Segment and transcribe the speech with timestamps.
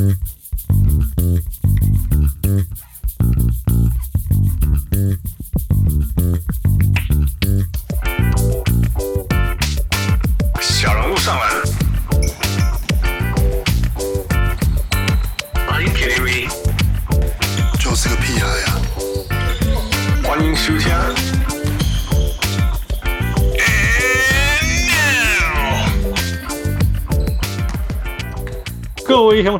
[0.00, 0.59] Mm-hmm.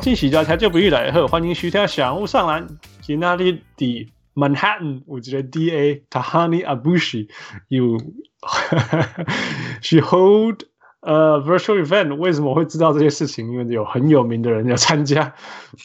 [0.00, 2.66] 亲，喜家才就不易来好，欢迎收听小人物上篮。
[3.02, 7.28] 今天的的 Manhattan，我觉得 DA Tahani Abushi
[7.68, 7.98] 有
[9.82, 10.62] she hold
[11.00, 12.16] a virtual event。
[12.16, 13.52] 为什么会知道这些事情？
[13.52, 15.34] 因为有很有名的人要参加。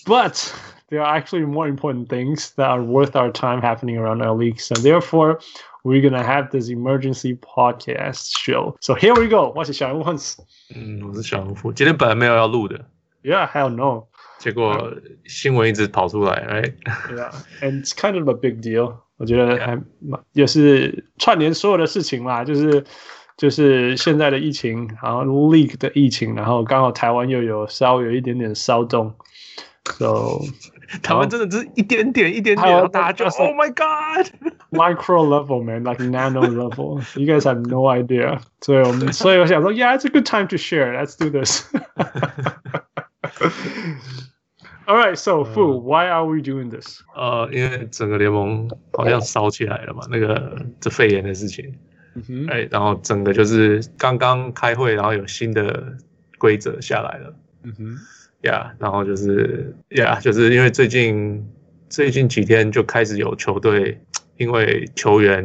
[0.05, 0.53] But
[0.89, 4.61] there are actually more important things that are worth our time happening around our league.
[4.61, 5.39] So therefore,
[5.83, 8.77] we're gonna have this emergency podcast show.
[8.79, 9.51] So here we go.
[9.53, 10.38] 我是小人物 Hans。
[10.73, 11.73] 嗯，我是小人物。
[11.73, 12.85] 今天本来没有要录的。
[13.23, 14.07] Yeah, hell no.
[14.38, 14.92] 结果
[15.24, 16.72] 新闻一直跑出来，right?
[17.14, 18.96] Yeah, and it's kind of a big deal.
[19.18, 19.80] 我觉得还
[20.32, 22.84] 也是串联所有的事情嘛，就是
[23.38, 29.14] 就是现在的疫情，然后 league 的疫情，然后刚好台湾又有稍微有一点点骚动
[29.84, 30.40] ，so
[31.02, 34.26] 台湾真的只是一点点一点点，大家就 Oh my God,
[34.70, 37.01] micro level man, like nano level.
[37.18, 38.38] You guys have no idea.
[38.60, 40.92] 所以我们所以我想说，Yeah, it's a good time to share.
[40.92, 41.64] Let's do this.
[44.87, 47.01] All right, so Fu, why are we doing this?
[47.15, 51.74] 呃，因为整个联盟好像烧起来了嘛，那个这肺炎的事情，
[52.14, 52.68] 哎、mm，hmm.
[52.70, 55.96] 然后整个就是刚刚开会，然后有新的
[56.38, 57.98] 规则下来了，嗯哼、mm，
[58.42, 58.76] 呀、hmm.
[58.76, 61.45] yeah,，然后就是呀，yeah, 就是因为最近
[61.88, 64.00] 最近几天就开始有球队
[64.37, 65.44] 因为球员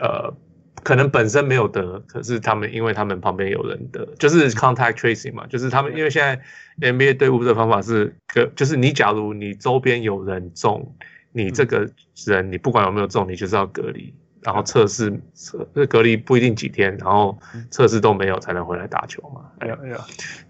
[0.00, 0.34] 呃。
[0.82, 10.94] 可能本身没有得，可是他们因为他们旁边有人得，就是 contact tracing 嘛，就是他们因为现在 NBA 队伍的方法是隔，就是你假如你周边有人中，
[11.32, 11.88] 你这个
[12.26, 17.38] 人你不管有没有中，你就是要隔离，然后测试测隔离不一定几天，然后
[17.70, 19.42] 测试都没有才能回来打球嘛。
[19.58, 19.98] 哎呀哎呀，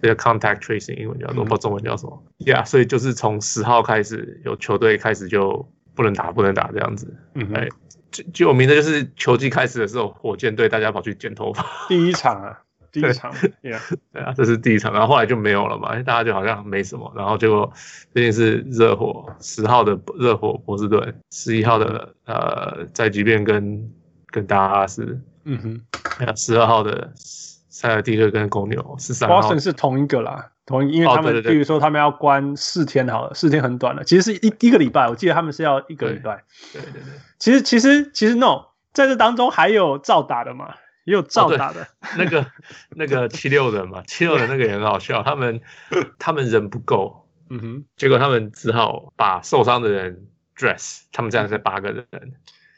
[0.00, 7.16] 这个 contact tracing 英文叫做，不知道中文叫什么？Yeah，所以就是从十号开始有球队开始就不能打，不能打这样子。
[7.34, 7.68] 嗯哼，哎。
[8.10, 11.64] 最最有名的就是球季开始的时候，火箭队大家跑去剪头发。
[11.88, 12.60] 第一场啊，
[12.92, 13.32] 第一场，
[13.62, 13.80] 对，Yeah.
[14.12, 17.72] 对啊，这是第一场，然后后来就没有了嘛，大家就好像没什么，然后结果
[18.12, 23.90] 最近是热火十号的热火波士顿，十一号的呃在即便跟
[24.26, 25.82] 跟达拉斯，嗯
[26.20, 30.51] 哼，十二号的塞尔蒂克跟公牛，十三号是同一个啦。
[30.64, 36.44] 同意，因为他们，比如说他们要关四天好了，四天很短了，其实是一一个礼拜，我记得他们是要一个礼拜。
[36.72, 37.02] 对对对，
[37.38, 40.74] 其实其实其实 no，在这当中还有照打的嘛，
[41.04, 41.88] 也有照打的。
[42.16, 42.46] 那个
[42.90, 45.60] 那个七六人嘛，七六人那个也很好笑，他们
[46.18, 52.06] 他们人不够，嗯哼，结果他们只好把受伤的人 dress，他们这样才八个人，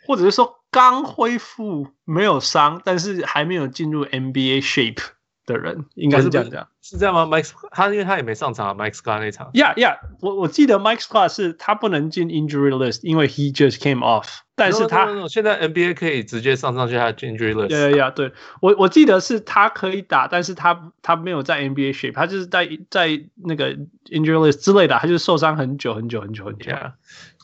[0.06, 5.02] 或者是说刚恢复没有伤，但是还没有进入 NBA shape。
[5.46, 9.50] 的人应该是这样讲，是这样吗？Mike 他因为他也没上场，Mike Scott 那场。
[9.52, 14.38] Yeah, yeah，我我记得 Mike Scott 是他不能进 injury list，因为 he just came off。
[14.56, 17.68] 但是他 no, no, no, no, 现在 NBA 可以直接上上去他的 injury list。
[17.68, 23.74] Yeah, yeah, 对我我记得是他可以打，但是他他没有在 NBA shape，他就是在在那个
[24.10, 26.70] injury list 之类的，他就是受伤很久很久很久很久。
[26.70, 26.92] Yeah,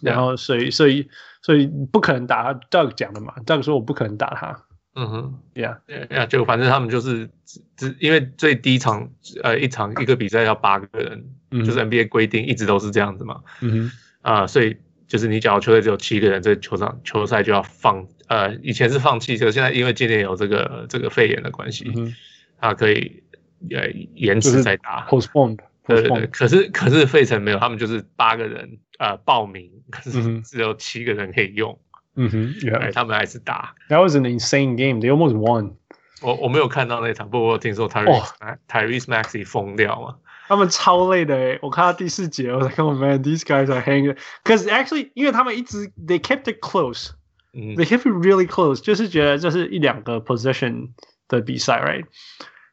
[0.03, 1.09] 然后所以所以
[1.43, 4.63] 所以不可能打他，Doug 讲的嘛，Doug 说我不可能打他。
[4.95, 7.31] 嗯哼，Yeah，Yeah，就反正他们就是
[7.77, 9.09] 只因为最低场
[9.43, 13.41] 呃一场一个比赛要八个人，嗯、就是 NBA 规定一直都是这样子嘛。
[13.61, 13.93] 嗯哼，
[14.23, 22.15] 啊、呃，所以就是你假如球队只有七个人，这个、球场球赛就要放呃以前是放弃，就现在因为今年有这个这个肺炎的关系，嗯、哼
[22.61, 23.23] 他可以
[23.71, 25.07] 呃延迟再打。
[25.07, 26.27] Postponed，对对对。
[26.27, 31.73] 可是可是费城没有，他们就是八个人呃报名，可是只有七个人可以用。
[31.73, 31.87] 嗯
[32.30, 33.76] 哼，对，他们还是打。
[33.90, 35.02] That was an insane game.
[35.02, 35.74] They almost won.
[36.22, 38.32] 我我没有看到那场，不过我听说 Tyrese
[38.68, 40.16] Tyrese Maxey 疯掉嘛。
[40.48, 44.16] 他们超累的诶，我看到第四节，我在看，Man, these guys are hanging.
[44.44, 47.10] Cause actually，因为他们一直 they kept it close.
[47.54, 48.80] They kept it really close.
[48.82, 50.90] 就是觉得这是一两个 possession
[51.28, 52.06] 的比赛，right？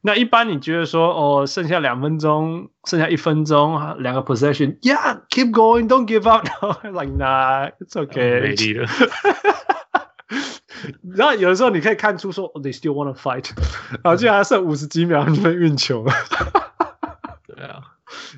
[0.01, 8.87] 那一般你觉得说，哦，剩下两分钟，剩下一分钟，两个 possession，yeah，keep going，don't give up，like nah，it's okay，没力了。
[11.15, 13.49] 然后有的时候你可以看出说，oh, they still wanna fight，
[14.03, 16.13] 然后竟然还剩五十几秒你们运球了。
[17.47, 17.81] 对啊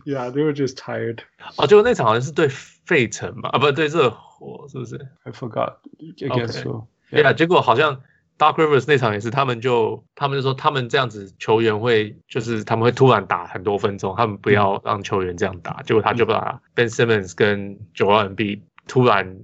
[0.06, 1.20] ，yeah，they were just tired。
[1.58, 6.88] 哦，结果那场好像是对费城嘛，啊，不对热火是不是？I forgot，I guess so。
[7.12, 8.02] Yeah，，结果好像。
[8.40, 19.40] Doc Rivers 那场也是，他们就他们就说他们这样子球员会就是他们会突然打很多分钟，他们不要让球员这样打，结果他就把 Ben Simmons 跟 Joel Embiid 突然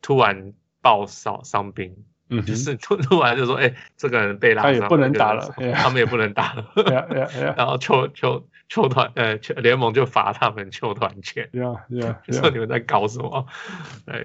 [0.00, 1.92] 突然爆伤伤兵，
[2.28, 6.64] 嗯，就是突突然就说，哎、欸，这个人被拉伤，他也不能打了，他们也不能打了
[7.56, 13.44] 然后球球球团呃联盟就罚他们球团钱，对啊对啊，就说你们在搞什么？
[14.06, 14.24] 哎。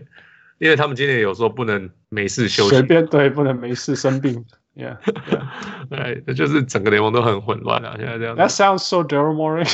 [0.58, 4.98] 因为他们今天有说不能没事休息，随便对，不能没事生病，Yeah，
[5.90, 8.38] 对，这就是整个联盟都很混乱啊，现在这样。
[8.38, 9.70] That sounds so Daryl Morey。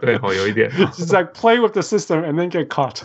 [0.00, 0.70] 对，好有一点。
[0.70, 3.02] It's like play with the system and then get caught。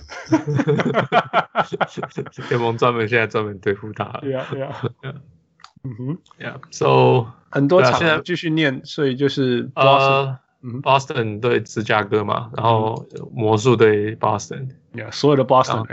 [2.50, 4.06] 联盟专门现在专门对付他。
[4.21, 4.74] Yeah，Yeah。
[5.83, 10.38] 嗯哼，Yeah，So 很多场现在继续念，所以就是呃。
[10.84, 13.04] Boston 对芝加哥嘛，然后
[13.34, 15.88] 魔术对 Boston，yeah, 所有的 Boston，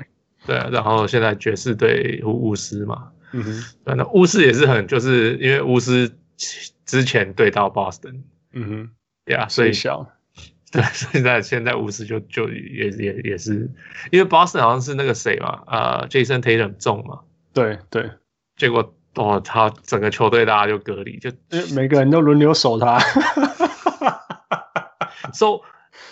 [0.47, 6.11] 对，然后现在爵士对巫师嘛，嗯哼，那巫师也是很，就是因为巫师
[6.85, 8.21] 之前对到 Boston，
[8.53, 8.91] 嗯哼，
[9.33, 10.07] 呀，yeah, 所以小，
[10.71, 13.71] 对，现在现在巫师就就也也也是，
[14.11, 17.21] 因为 Boston 好像是那个谁嘛，呃，Jason Tatum 重嘛，
[17.55, 18.11] 对对，
[18.57, 21.31] 结果哦，他整个球队大家就隔离，就
[21.75, 22.99] 每个人都轮流守他。
[25.39, 25.63] 守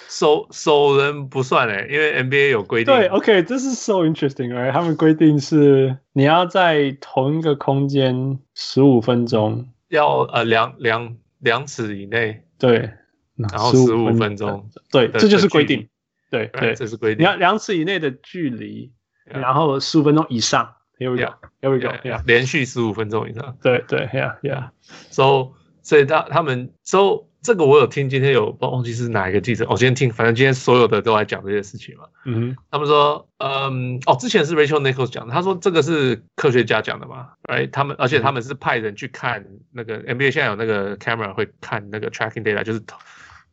[0.08, 2.94] 守守人不算诶，因为 NBA 有规定。
[2.94, 4.70] 对，OK，这是 so interesting，right？
[4.70, 12.42] 他们规定是你要在同一个空间十五分钟，要呃两两两尺以内。
[12.56, 12.90] 对，
[13.36, 14.70] 然后十五分钟。
[14.92, 15.88] 对，这就是规定。
[16.30, 17.22] 对对，这是规定。
[17.22, 18.92] 你要两尺以内的距离，
[19.24, 20.72] 然后十五分钟以上。
[20.98, 23.56] Here we go，Here we go，连续十五分钟以上。
[23.60, 24.70] 对对，Yeah，Yeah。
[25.10, 25.52] So，
[25.82, 27.26] 所以他他们 So。
[27.42, 32.04] 这个我有听，今天有忘记是哪一个记者，我、哦、今天听，反正今天所有的都来讲这些事情嘛。
[32.24, 42.82] 嗯哼，他们说，嗯，哦，之前是 Rachel Nichols 讲的，他说这个是科学家讲的嘛，哎，他们而且他们是派人去看那个 NBA 现在有那个 camera 会看那个 tracking data，就是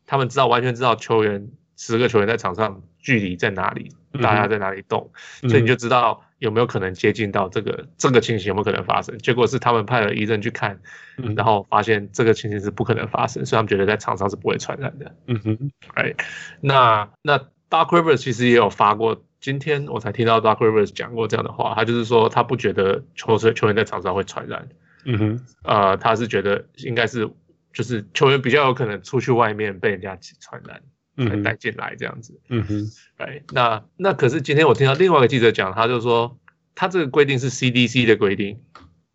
[0.06, 6.23] 他们知道完全知道球员十个球员在场上距离在哪里，大家在哪里动，嗯、所以你就知道。
[6.38, 8.48] 有没有可能接近到这个这个情形？
[8.48, 9.16] 有没有可能发生？
[9.18, 10.80] 结果是他们派了医生去看，
[11.16, 15.14] 嗯、然后发现这个情形是不可能发生，所以他们觉得在场上是不会传染的。
[15.26, 16.16] 嗯哼，Right？
[16.60, 24.68] 那那 Doc Rivers 其实也有发过，今天我才听到 Doc Rivers 讲过这样的话，他就是说他不觉得球队球员在场上会传染。
[25.04, 27.30] 嗯哼，呃，他是觉得应该是
[27.72, 30.82] 就是球员比较有可能出去外面被人家传染。
[31.16, 36.36] 才带进来这样子，嗯哼，哎，那那可是今天我听到另外一个记者讲，他就说
[36.74, 38.60] 他这个规定是 CDC 的规定，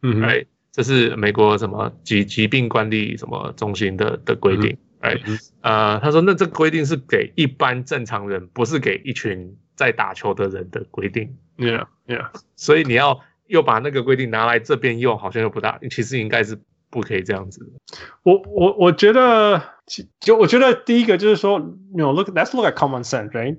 [0.02, 5.18] 嗯哼，哎，这是美国什么疾疾病管理什么中心的的规定，哎，
[5.62, 16.58] 呃，他说那这个规定是给一般正常人，不是给一群在打球的人的规定，Yeah，Yeah，所以你要又把那个规定拿来这边用，好像又不大，其实应该是。
[16.92, 17.72] 不可以这样子。
[18.24, 19.62] 我我我觉得，
[20.20, 21.60] 就我觉得第一个就是说
[21.94, 23.58] ，no look，let's look at common sense，right？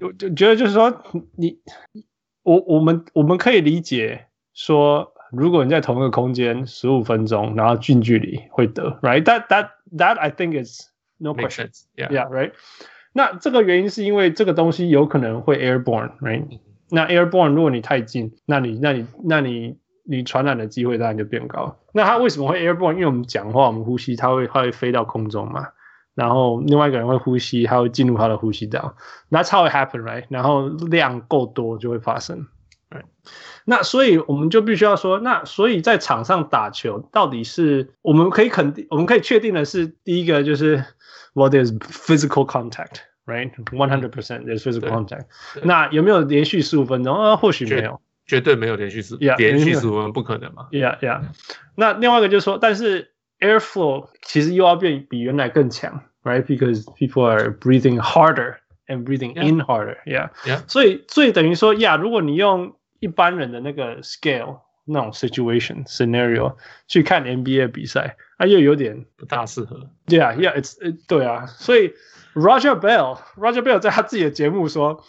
[0.00, 1.02] 我就觉得就是说，
[1.36, 1.58] 你
[2.42, 10.88] 我我们我们可以理解说，如果你在同一个空间十五分钟，然后近距离会得，right？That that that I think is
[11.18, 12.52] no question，yeah，yeah，right？
[13.12, 16.60] 那这个原因是因为这个东西有可能会 airborne，right？
[16.90, 19.76] 那 airborne 如果你太近，那你那你那你。
[20.10, 21.78] 你传染的机会当然就变高。
[21.98, 22.92] 那它为什么会 airborne？
[22.92, 25.66] 因为我们讲话，我们呼吸，它会它会飞到空中嘛。
[26.14, 28.96] 然后另外一个人会呼吸，他会进入他的呼吸道。
[29.30, 30.24] That's how it happen, right？
[30.28, 32.46] 然后量够多就会发生。
[32.90, 33.04] Right?
[33.64, 40.84] 那所以我们就必须要说，那所以在场上打球，到底是我们可以肯定，我们可以确定的是，第一个就是
[41.34, 43.52] what is physical contact, right?
[43.70, 45.26] One hundred percent there's physical contact。
[45.62, 47.14] 那有没有连续十五分钟？
[47.16, 48.00] 啊，或许没有。
[48.28, 51.22] 绝对没有连续十连续十五分不可能嘛？Yeah, yeah。
[51.74, 58.56] 那另外一个就是说，但是 airflow 其实又要变比原来更强，right？Because people are breathing harder
[58.86, 59.96] and breathing in harder.
[60.04, 60.60] Yeah, yeah.
[60.68, 66.56] 所以，所以等于说，Yeah，如果你用一般人的那个 scale 那种 situation scenario
[66.86, 69.88] 去看 NBA 比赛，啊，又有点不大适合。
[70.06, 70.54] Yeah, yeah.
[70.60, 70.76] It's
[71.08, 71.46] 对啊。
[71.46, 71.94] 所以
[72.34, 75.02] Roger Bell，Roger Bell 在他自己的节目说，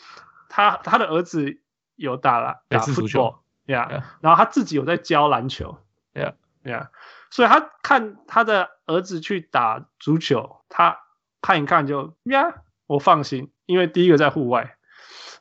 [0.47, 1.57] 他他的儿子。
[1.99, 3.35] 有打了打足球
[3.67, 5.77] ，Yeah，然后他自己有在教篮球
[6.13, 6.87] ，Yeah，Yeah，
[7.29, 10.99] 所以他看他的儿子去打足球，他
[11.41, 14.77] 看一看就呀，我放心，因为第一个在户外，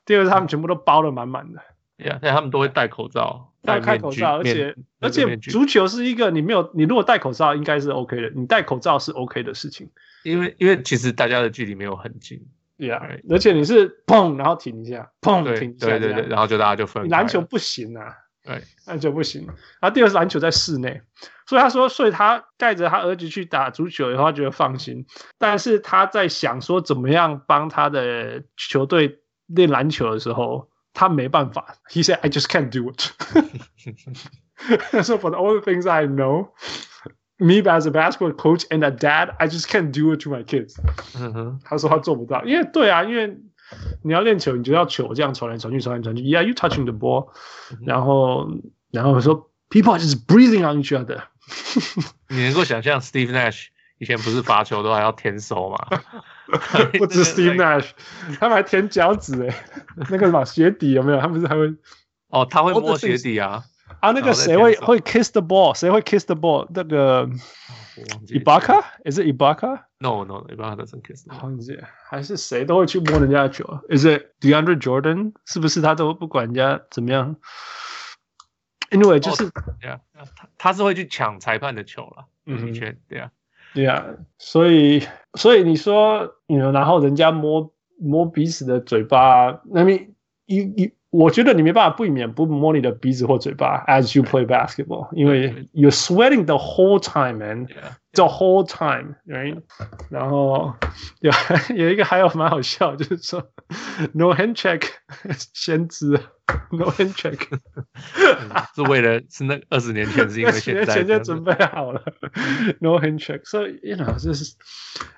[0.05, 1.61] 第二个是他们全部都包的满满的
[1.97, 9.91] ，Yeah，但他们都会戴口罩，戴戴口罩，而且而且足球是一个你没有你如果戴口罩应该是 OK 的，你戴口罩是 OK 的事情，
[10.25, 12.45] 因为因为其实大家的距离没有很近。
[12.79, 17.09] 对啊，而且你是砰，然后停一下，砰，停一下，对对对，然后就大家就分。
[17.09, 19.47] 篮球不行啊，对，那就不行。
[19.81, 21.03] 然后第二是篮球在室内，
[21.47, 25.05] 所以他说，所以他带着他儿子去打足球以后，他觉得放心。
[25.39, 31.75] 但是他在想说怎么样帮他的球队练篮球的时候，他没办法。
[31.91, 33.11] He said, "I just can't do it."
[35.03, 36.49] so for all the things I know,
[37.39, 40.45] me as a basketball coach and a dad, I just can't do it to my
[40.45, 40.77] kids.
[41.65, 43.39] 他说他做不到，因为对啊，因为。
[44.03, 46.23] 你要练球，你就要球这样传来传去，传来传去。
[46.23, 47.29] Yeah, you touching the ball，、
[47.71, 48.49] 嗯、然后
[48.91, 51.21] 然后说，people are just breathing on each other。
[52.31, 53.67] 你能够想象 Steve Nash
[53.99, 55.77] 以前不是罚球都还要舔手吗？
[56.97, 57.91] 不止 Steve Nash，
[58.41, 59.55] 他们还舔脚趾哎，
[60.09, 61.21] 那个什么鞋底有没有？
[61.21, 61.67] 他们不是还会
[62.29, 63.63] 哦，他会摸鞋底啊。
[64.01, 65.75] 啊，那个谁会会 kiss the ball？
[65.75, 66.67] 谁会 kiss the ball？
[66.75, 67.29] 那个。
[68.29, 71.27] Ibaka？Is it Ibaka？No，No，Ibaka doesn't kiss。
[71.43, 71.77] 忘记
[72.09, 75.33] 还是谁都会去摸人家的球？Is it DeAndre Jordan？
[75.45, 77.35] 是不是他都不管人家怎么样
[78.91, 80.01] ？？Anyway，就是，他
[80.57, 82.27] 他是会去抢裁判的球了。
[82.47, 82.73] 嗯，
[83.09, 83.33] 对啊，
[83.75, 84.07] 对啊。
[84.39, 85.03] 所以，
[85.35, 90.95] 所以你说，你然后人家摸摸彼此的嘴巴，那么一一。
[91.11, 99.63] 我觉得你没办法避免不摸你的鼻子或嘴巴，as you play basketball，因为 you're sweating the whole time, man，the whole time，right？
[100.11, 100.75] 然后
[101.21, 101.33] 有
[101.75, 103.51] 有一个还有蛮好笑，就是说
[104.13, 104.83] no hand check，
[105.55, 106.11] 先知
[106.73, 107.39] no hand check，
[108.75, 112.03] 是为了是那二十年前是因为现在前就准备好了
[112.81, 114.55] no hand check，所以 you know 就是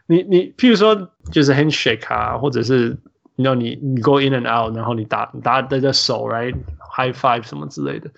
[0.06, 2.96] 你你譬如说就是 handshake 啊，或者是。
[3.39, 8.09] 你知道你你 go in and out，然后你打打的的手，right，high five 什么之类的。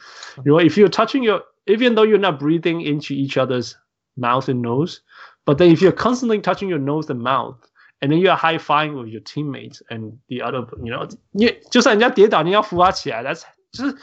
[0.45, 3.73] 如果 if you're touching your even though you're not breathing into each other's
[4.15, 4.99] mouth and nose,
[5.43, 7.55] but then if you're constantly touching your nose and mouth,
[7.99, 13.23] and then you're high fiving with your teammates and the other, you know，你就算人家跌倒，你要扶他起来。
[13.23, 13.97] That's 就是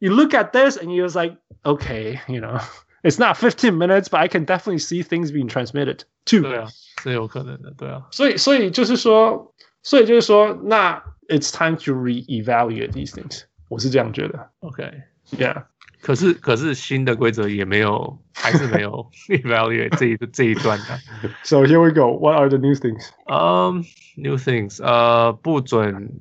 [0.00, 2.60] you look at this and you're like, okay, you know,
[3.04, 6.42] it's not 15 minutes, but I can definitely see things being transmitted too.
[6.42, 6.66] 对啊，
[7.02, 8.08] 是有可能的，对啊。
[8.10, 9.54] 所以所以就是说。
[9.85, 13.43] 所以就是说，那 it's time to re-evaluate these things。
[13.69, 14.49] 我是这样觉得。
[14.61, 15.65] OK，Yeah。
[16.01, 20.99] 可是可是新的规则也没有， 还是没有 evaluate 这一这一段的。
[21.43, 22.17] So here we go.
[22.17, 23.09] What are the new things?
[23.27, 23.83] Um,
[24.15, 24.83] new things.
[24.83, 26.11] 呃，不准。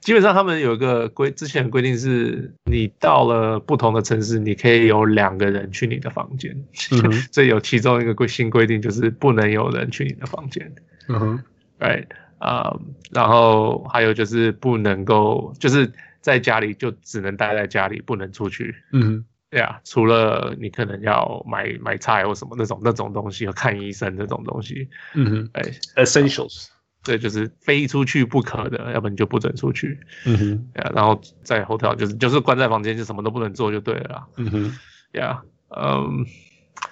[0.00, 6.50] 基本上他们有一个规，之前规定是，你到了不同的城市，你可以有两个人去你的房间。
[6.90, 7.12] 嗯哼。
[7.30, 10.74] 所以有其中一个规新规定，就是不能有人去你的房间。
[11.08, 11.44] 嗯哼。
[11.78, 12.06] Right。
[12.38, 15.90] 啊、嗯，然后还有就是不能够，就是
[16.20, 18.74] 在家里就只能待在家里，不能出去。
[18.92, 24.88] 嗯，对啊，除了你可能要买买菜或什么那种那种东西，要看医生那种东西。
[25.14, 25.62] 嗯哼，哎
[26.04, 26.66] ，essentials，
[27.02, 29.98] 对，就是非出去不可的，要不然你就不准出去。
[30.26, 34.26] 嗯哼，对啊，然后在 hotel 就是就是关在房间，就什么都不能做就对了。
[34.36, 34.72] 嗯哼，
[35.12, 36.26] 对啊，嗯，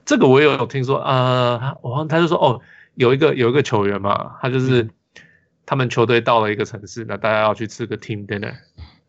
[0.07, 2.61] 这个我也有听说啊，我、呃、他就说哦，
[2.95, 4.85] 有一个有一个球员嘛，他就是。
[4.85, 4.91] 嗯
[5.66, 8.54] 他们球队到了一个城市，那大家要去吃个 team dinner，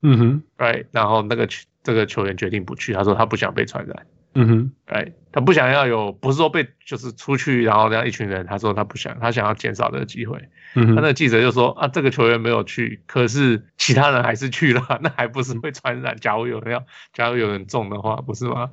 [0.02, 1.48] 嗯哼，right，然后那个
[1.84, 10.38] 这个球员决定不去，他说他不想被传染，嗯哼，right，他不想要有，不是说被就是出去，然后这样一群人，他说他不想，他想要减少这个机会，
[10.76, 16.16] 嗯哼，他那个记者就说啊，这个球员没有去，可是其他人还是去了， 那还不是会传染？
[16.18, 16.84] 假如有人要，
[17.14, 18.72] 假如有人中的话，不是吗？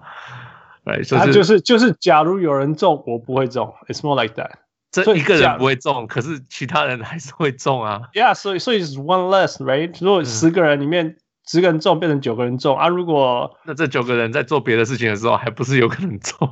[0.84, 4.50] 对，就是就是就是，假如有人中，我不会中，it's more like that。
[4.92, 8.02] 这一个人不会中，可是其他人还是会中啊。
[8.12, 9.96] Yeah，所以所以是 one less，right？
[10.04, 11.16] 如果十个人里面
[11.48, 12.88] 十个人中，变成九个人中啊。
[12.88, 16.46] 如果那这九个人在做别的事情的时候，还不是有可能中？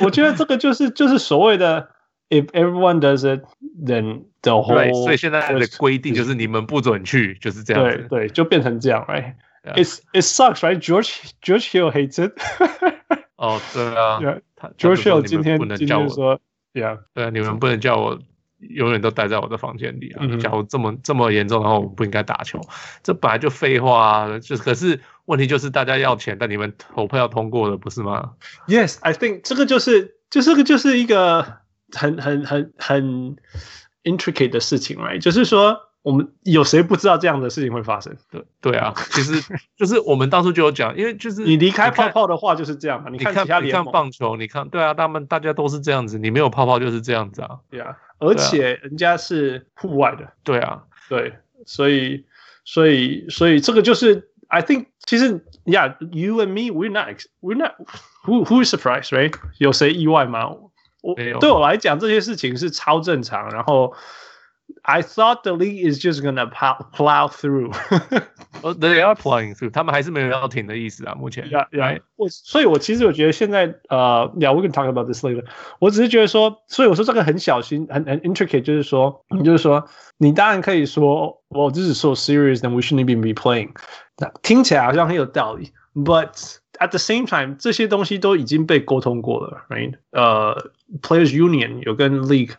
[0.00, 1.90] 我觉得这个就是就是所谓的
[2.30, 4.74] if everyone does it，then the whole。
[4.74, 8.06] 对，所以现在的规定就是你们不准去，就是这样子。
[8.08, 12.32] 对对，就变成这样，right？It it sucks，right？George George Hill hates it。
[13.36, 14.18] 哦，对啊。
[14.78, 16.40] George Hill 今天今天说。
[16.74, 18.18] Yeah，对啊，你们不能叫我
[18.58, 20.20] 永远都待在我的房间里啊！
[20.22, 22.60] 嗯、假如这么这么严重，的话我们不应该打球，
[23.02, 24.38] 这本来就废话啊！
[24.38, 28.32] 就是可是问题就是大家要钱，但你们投票要通过的不是吗
[28.68, 31.58] ？Yes，I think 这个就是就这个就是一个
[31.92, 33.36] 很很很很
[34.04, 35.20] intricate 的事情，right？
[35.20, 35.91] 就是说。
[36.02, 38.16] 我们有谁不知道这样的事情会发生？
[38.28, 39.40] 对对啊，其实
[39.76, 43.08] 就是我们当初就有讲，因为就是你离开泡泡的话就是这样嘛。
[43.08, 47.60] 你看其他你看棒球，你看对啊，他们大家都是这样子，你没有泡泡就是这样子啊。
[47.70, 50.32] 对啊，而且人家是户外的。
[50.42, 51.34] 对啊，对，
[51.66, 52.26] 所以
[52.64, 57.06] 所以所以这个就是 I think 其实 Yeah，you and me we're not
[57.40, 57.74] we're not
[58.24, 59.32] who who is surprised right？
[59.58, 60.48] 有谁意外吗？
[61.00, 63.94] 我对我来讲这些事情是超正常，然后。
[64.83, 67.71] I thought the league is just gonna plow plow through.
[68.61, 71.15] Oh，They are plowing through，他们还是没有要停的意思啊。
[71.15, 72.01] 目前，Yeah, yeah。
[72.17, 75.45] 我所以，我其实我觉得现在呃，Yeah, we can talk about this later。
[75.79, 83.69] 我只是觉得说，所以我说这个很小心，很很 intricate，就是说，就是说，你当然可以说，我这是 so serious，then we shouldn't even be playing。
[84.17, 89.93] 那听起来好像很有道理，but at the same time，这些东西都已经被沟通过了，right？
[90.11, 92.55] 呃，Players Union 有跟 League。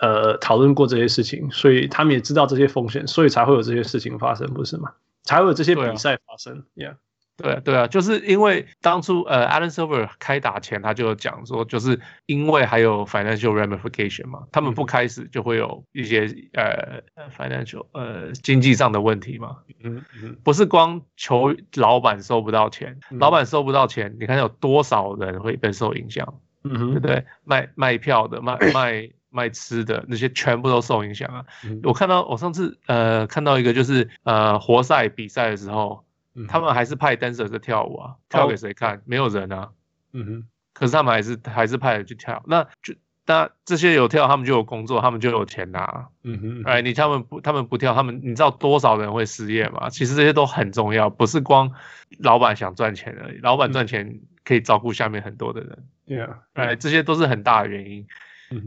[0.00, 4.90] 呃，讨论过这些事情，所以他们也知道这些风险，所以才会有这些事情发生，不是吗？
[5.24, 6.64] 才会有这些比赛发生。
[6.74, 6.96] 对啊 Yeah，
[7.36, 17.02] 对啊，对啊，就是因为当初呃，Alan Silver 开打前他就有讲说，就是因为还有 financial ramification 嘛，他们不开始就会有一些呃
[17.36, 19.58] financial 呃经济上的问题嘛。
[19.82, 26.34] 嗯嗯，不是光求老板收不到钱，嗯、老板收不到钱，你看有多少人会被受影响？
[26.64, 27.24] 嗯哼，对不对？
[27.44, 29.10] 卖卖票的，卖卖。
[29.30, 31.44] 卖吃的那些全部都受影响啊！
[31.64, 38.96] 嗯、我看到我上次呃看到一个就是呃活塞比赛的时候，嗯、他们还是派 dancer 在跳舞啊，跳给谁看？
[38.96, 39.70] 哦、没有人啊。
[40.12, 40.44] 嗯哼。
[40.72, 42.94] 可是他们还是还是派人去跳，那就
[43.26, 46.08] 那这些有跳，他们就有工作，他们就有钱拿。
[46.24, 46.62] 嗯哼。
[46.64, 49.90] 哎，你他们不他们不跳，他们你知道多少人会失业吗？
[49.90, 51.70] 其实这些都很重要，不是光
[52.18, 55.84] 老板想赚钱而已，老板赚钱可以照顾下面很多的人。
[56.06, 58.06] 对啊、嗯，哎，这些都是很大的原因。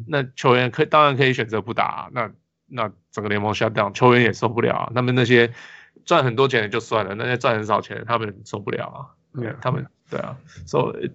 [0.07, 2.31] 那球员可以当然可以选择不打啊，那
[2.67, 4.91] 那整个联盟 shut down，球员也受不了啊。
[4.95, 5.53] 他们那些
[6.05, 8.99] 赚很多钱的就算了，那些赚很少钱的他们受不了啊。
[9.33, 11.11] 对，他们对啊，所以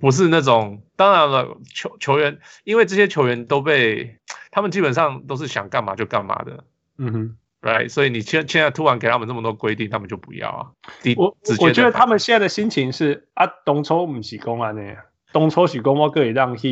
[0.00, 4.16] 不是那种当然了，球球员因为这些球员都被
[4.50, 6.64] 他们基本上都是想干嘛就干嘛的。
[6.96, 10.70] 嗯哼，right，所以你现现在突然给他们这么多规定，他们就不要啊。
[11.16, 14.96] 我我觉得他们现在的心情是啊，东抽不是公安的，
[15.32, 16.62] 东抽是公我可以让他。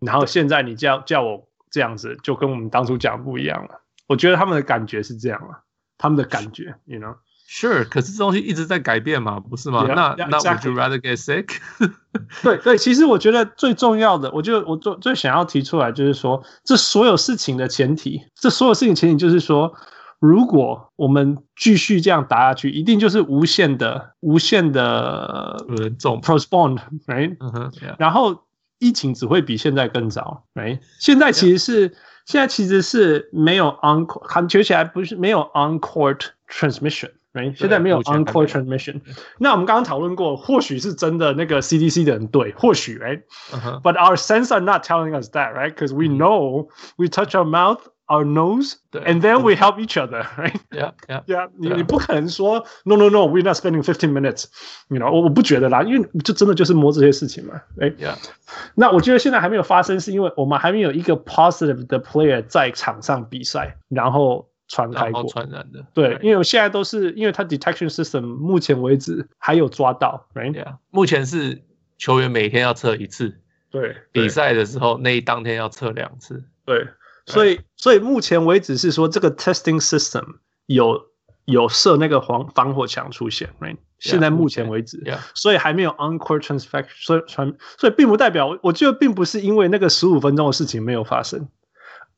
[0.00, 3.80] 然后现在你叫叫我这样子，就跟我们当初讲不一样了。
[4.08, 5.62] 我觉得他们的感觉是这样了，
[5.96, 7.88] 他们的感觉，you know，sure。
[7.88, 10.38] 可是这东西一直在改变嘛，不是吗？Yeah, 那 yeah, 那.
[10.38, 11.58] Would you rather get sick？
[12.42, 19.72] 对对，其实我觉得最重要的，我就我最最想要提出来就是说，这所有事情的前提，这所有事情前提就是说，
[20.18, 26.20] 如果我们继续这样打下去，一定就是无限的、无限的这种
[27.52, 27.94] 哼，yeah.
[28.00, 28.42] 然后。
[28.79, 31.93] 疫情只会比现在更糟，哎，现在其实是 Yeah.
[32.25, 38.99] 现在其实是没有 on，感觉起来不是没有 on court transmission，哎对，现在没有 on court transmission。
[39.37, 43.15] 那我们刚刚讨论过，或许是真的那个 CDC 的人对，或许哎、
[43.51, 47.79] uh huh.，but our sense are not telling us that，right？Because we know we touch our mouth。
[48.09, 50.55] Our nose, and then we help each other, right?
[50.71, 51.49] Yeah, yeah, yeah.
[51.57, 53.25] 你你不可能说 No, no, no.
[53.25, 54.45] We're not spending fifteen minutes.
[54.89, 57.59] You know，我我不觉得啦，因为就真的就是摸这些事情嘛。
[57.81, 58.15] 哎，Yeah.
[58.75, 65.83] 那我觉得现在还没有发生，是因为我们还没有一个 positive 的 player 在场上比赛，然后传开过传染的。
[65.95, 70.53] 对，因为我现在都是因为他 detection system 目前为止还有抓到，right?
[70.53, 70.75] Yeah.
[70.91, 71.63] 目前是
[71.97, 73.39] 球员每天要测一次，
[73.71, 76.87] 对，比赛的时候那一当天要测两次，对。
[77.30, 80.24] 所以，所以目前为止是说这个 testing system
[80.66, 81.06] 有
[81.44, 83.76] 有设那个防防火墙出现，right？
[83.98, 85.18] 现在目前为止，Yeah.
[85.34, 91.48] 所以还没有 on-court transfection，所以传，所以并不代表，我觉得并不是因为那个十五分钟的事情没有发生，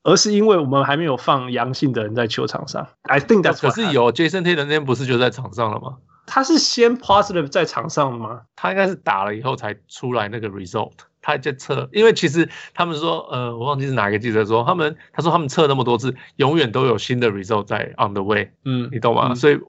[0.03, 2.87] 而是因为我们还没有放阳性的人在球场上。
[3.01, 5.97] I think that's 可是有 Jason Tatum 那天不是就在场上了吗？
[6.25, 8.43] 他是先 positive 在场上吗？
[8.55, 10.93] 他应该是打了以后才出来那个 result。
[11.23, 19.29] 他就测，因为其实他们说，呃，我忘记是哪个记者说，他们他说他们测那么多次，永远都有新的 result 在 on the way，嗯，你懂吗？
[19.29, 19.59] 嗯、所以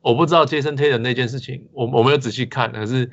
[0.00, 3.04] 我不知道 Jason Tatum 那件事情，我我没有仔细看，可是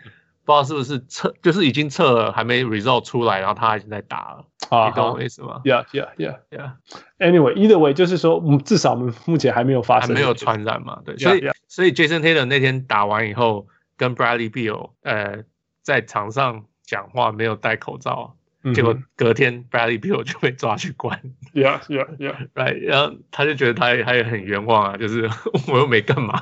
[0.46, 6.74] 不知道是不是测，就是已经测了，还没 result 出来，然后他已经在打了，啊、你懂我意思吗？Yeah, yeah, yeah, yeah.
[7.18, 11.54] Anyway, either way，就是说，嗯，至少我们目前还没有发生，还没有传染嘛，对，所以 yeah, yeah.
[11.68, 15.44] 所以 Jason Tatum 那天打完以后，跟 Bradley Beal 呃
[15.82, 18.34] 在场上讲话没有戴口罩。
[18.74, 21.22] 结果隔天 Bradley Beal 就被抓去关
[21.54, 25.30] ，Yeah, Yeah, Yeah, Right，然后他就觉得他他也很冤枉啊，就是
[25.72, 26.42] 我又没干嘛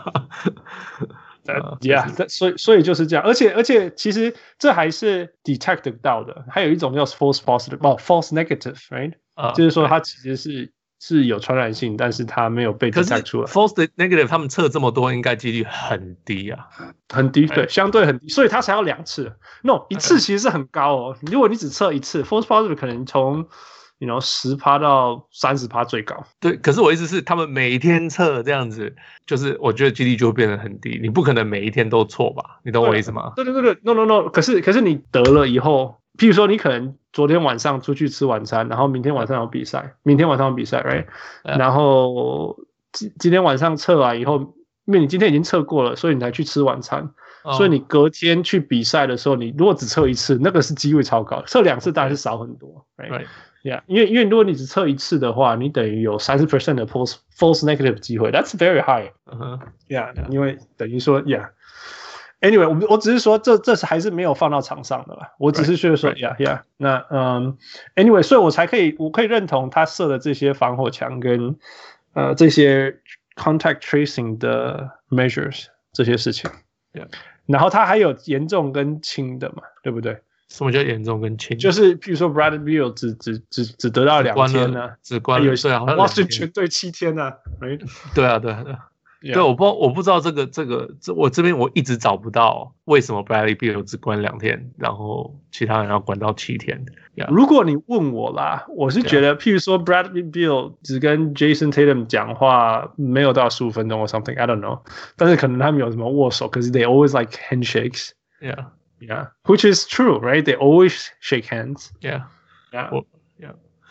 [1.82, 10.72] ，Yeah，所以所以就是这样，而且而且其实这还是 detect 到的，还有一种叫 false positive，哦，false negative，Right，啊，就是说它其实是。
[11.00, 13.48] 是有传染性，但是它没有被 detect 出来。
[13.48, 16.68] False negative，他们测这么多，应该几率很低啊，
[17.10, 19.34] 很低，对，相对很低，所以他才要两次。
[19.62, 21.18] No，一次其实是很高哦。
[21.32, 23.46] 如果你只测一次，false positive 可能从
[24.00, 26.26] 你 you know 十趴到三十趴最高。
[26.40, 28.96] 对，可是我意思是，他们每天测这样子，
[29.28, 31.00] 就是我觉得几率就会变得很低。
[31.02, 32.62] 你不可能每一天都错吧？
[32.64, 33.34] 你懂我意思吗？
[33.36, 34.30] 对对对对，No No No。
[34.30, 35.98] 可是可是你得了以后。
[36.18, 41.06] 譬如说你可能昨天晚上出去吃晚餐，然后明天晚上有比赛，明天晚上有比赛，right？、
[41.44, 41.58] Yeah.
[41.58, 42.58] 然后
[42.92, 47.10] 今今天晚上测完以后，因为你今天已经测过了，所以你才去吃晚餐。
[47.44, 47.56] Oh.
[47.56, 59.12] 所以你隔天去比赛的时候，你如果只测一次，那个是机会超高，测两次当然是少很多，right？Yeah，因为因为如果你只测一次的话，你等于有三十 percent 的 false false negative 机会，That's very high。
[59.32, 61.50] 嗯哼，Yeah，因为等于说，Yeah。
[62.46, 66.62] Anyway，我我只是说这这是还是没有放到场上的啦，我只是觉得说，Yeah，Yeah。
[66.78, 67.58] 那嗯
[67.96, 71.58] ，Anyway，所以我才可以我可以认同他设的这些防火墙跟
[72.14, 73.00] 呃这些
[73.36, 76.52] contact tracing 的 measures 这些事情。
[76.94, 77.08] Yeah。
[77.48, 80.22] 然后他还有严重跟轻的嘛，对不对？
[80.48, 81.58] 什么叫严重跟轻？
[81.58, 87.78] 就是譬如说，Bradley Beal 只只只只得到两天呢，只关了，对啊，哇，是全队七天呢，哎，
[88.14, 88.90] 对啊，对啊，对啊。
[89.22, 96.86] 对，我不知道，我不知道这个这个这我这边我一直找不到为什么 Bradley Beal 只关两天，然后其他人要关到七天。
[97.16, 97.30] Yeah.
[97.30, 104.82] 如果你问我啦，我是觉得，譬如说 Bradley Beal 只跟 Jason Tatum 讲话没有到十五分钟或 something，I don't know，
[105.16, 108.10] 但是可能他们有什么握手，可是 they always like handshakes。
[108.42, 108.66] Yeah,
[109.00, 110.44] yeah, which is true, right?
[110.44, 111.90] They always shake hands.
[112.02, 112.24] Yeah,
[112.74, 112.90] yeah.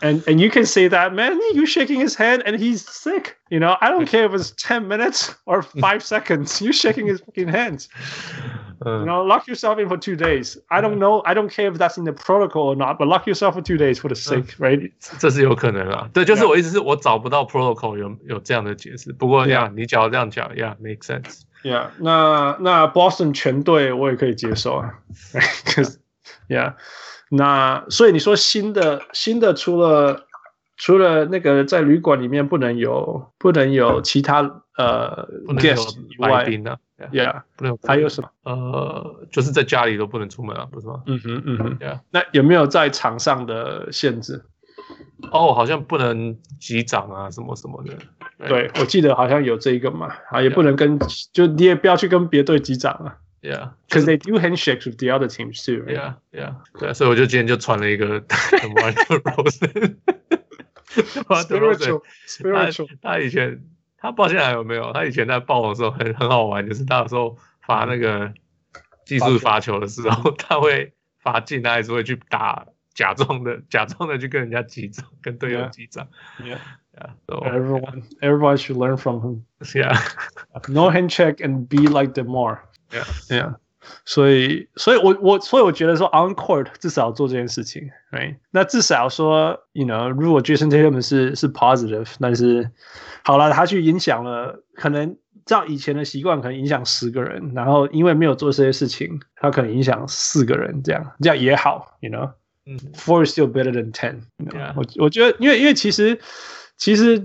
[0.04, 3.36] And and you can say that, man, you're shaking his hand and he's sick.
[3.50, 6.62] You know, I don't care if it's 10 minutes or five seconds.
[6.62, 7.90] You're shaking his fucking hands.
[8.86, 10.56] Uh, you know, lock yourself in for two days.
[10.70, 11.22] I don't know.
[11.26, 13.76] I don't care if that's in the protocol or not, but lock yourself for two
[13.76, 14.90] days for the sake, uh, right?
[15.18, 16.08] 这是有可能啊。
[16.14, 19.12] 对，就是我意思是我找不到 protocol 有有这样的解释。
[19.12, 21.42] 不过呀，你只要这样讲，yeah, make sense.
[21.62, 24.94] Yeah，那那 Boston 全队我也可以接受啊。
[25.34, 25.98] Because
[26.48, 26.72] yeah.
[27.29, 30.25] 那所以你说新的新的除了
[30.77, 34.41] 除了那个在旅馆里面不能有不能有其他
[34.77, 36.45] 呃 guest 以外
[37.11, 38.29] ，yeah，不能有还有什么？
[38.43, 41.01] 呃，就是在家里都不能出门啊，不是吗？
[41.07, 41.99] 嗯哼嗯哼，yeah。
[42.11, 44.43] 那有没有在场上的限制？
[45.31, 47.93] 哦，好像不能击掌啊，什么什么的。
[48.47, 50.99] 对，我记得好像有这一个嘛，啊，也不能跟
[51.33, 53.17] 就你也不要去跟别队击掌啊。
[53.44, 55.82] Yeah, because they do handshakes with the other teams too.
[55.82, 55.96] Right?
[55.96, 56.56] Yeah, yeah.
[56.78, 62.88] 对，所以我就今天就传了一个 Marco Rosen。Spiritual, spiritual。
[63.00, 63.64] 他以前
[63.96, 64.92] 他不知道现在还有没有？
[64.92, 68.34] 他以前在爆的时候很很好玩，就是他有时候罚那个
[69.06, 76.06] 技术罚球的时候，他会罚进，他还是会去打假装的，假装的去跟人家击掌，跟队友击掌。
[76.38, 76.58] Yeah,
[76.94, 77.12] yeah.
[77.26, 79.44] So, everyone, everyone should learn from him.
[79.74, 79.98] Yeah.
[80.68, 82.58] No handshake and be like them more.
[82.91, 83.55] Yeah, yeah.
[84.03, 88.37] 所以，所以我我所以我觉得说，on court 至少要做这件事情，right？
[88.49, 92.71] 那至少说，you know，如果 Jason Tatum 是是 positive，但是
[93.23, 102.31] 好了，他去影响了，可能照以前的习惯，可能影响十个人，然后因为没有做这些事情，他可能影响四个人，这样这样也好，you know，
[102.65, 104.21] 嗯，four is still better than ten。
[104.75, 106.19] 我我觉得，因为因为其实
[106.75, 107.21] 其实。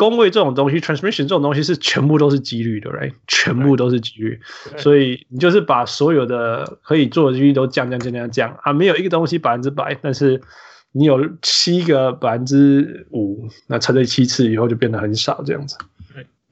[0.00, 3.12] 公位这种东西，transmission 这种东西是全部都是几率的，right？
[3.26, 4.38] 全部都是几率，
[4.76, 10.42] 所以你就是把所有的可以做的几率都降降降降降啊，没有一个东西百分之百，但是
[10.92, 15.78] 你有七个百分之五，那乘以七次以后就变得很少这样子。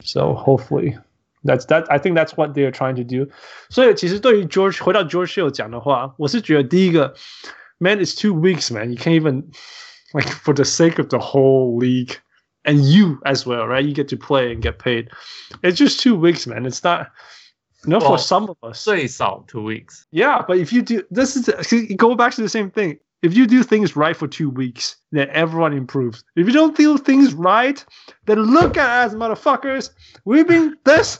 [0.00, 0.96] So hopefully
[1.42, 1.84] that's that.
[1.88, 3.30] I think that's what they're trying to do.
[3.68, 7.14] 所以其实对于 George 回到 George Hill 讲的话，我是觉得第一个，
[7.78, 8.90] man is two weeks, man.
[8.90, 9.44] You can't even
[10.14, 12.16] like for the sake of the whole league.
[12.68, 13.84] and you as well, right?
[13.84, 15.10] You get to play and get paid.
[15.62, 16.66] It's just two weeks, man.
[16.66, 17.10] It's not.
[17.84, 20.06] You know, well, for some of us, say out two weeks.
[20.10, 21.50] Yeah, but if you do this is
[21.96, 22.98] go back to the same thing.
[23.22, 26.24] If you do things right for two weeks, then everyone improves.
[26.36, 27.84] If you don't do things right,
[28.26, 29.90] then look at us, motherfuckers.
[30.24, 31.18] We've been this.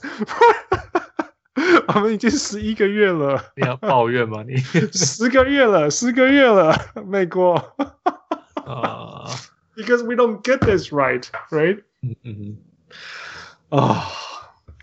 [1.87, 3.53] 我们已经十一个月了。
[3.55, 4.43] 你要抱怨吗？
[4.43, 4.57] 你
[4.91, 6.75] 十个月了，十个月了，
[7.07, 7.55] 美国。
[8.65, 9.25] 啊。
[9.25, 9.48] Uh...
[9.80, 11.82] Because we don't get this right, right?
[12.02, 12.56] 嗯嗯
[13.70, 14.06] 啊，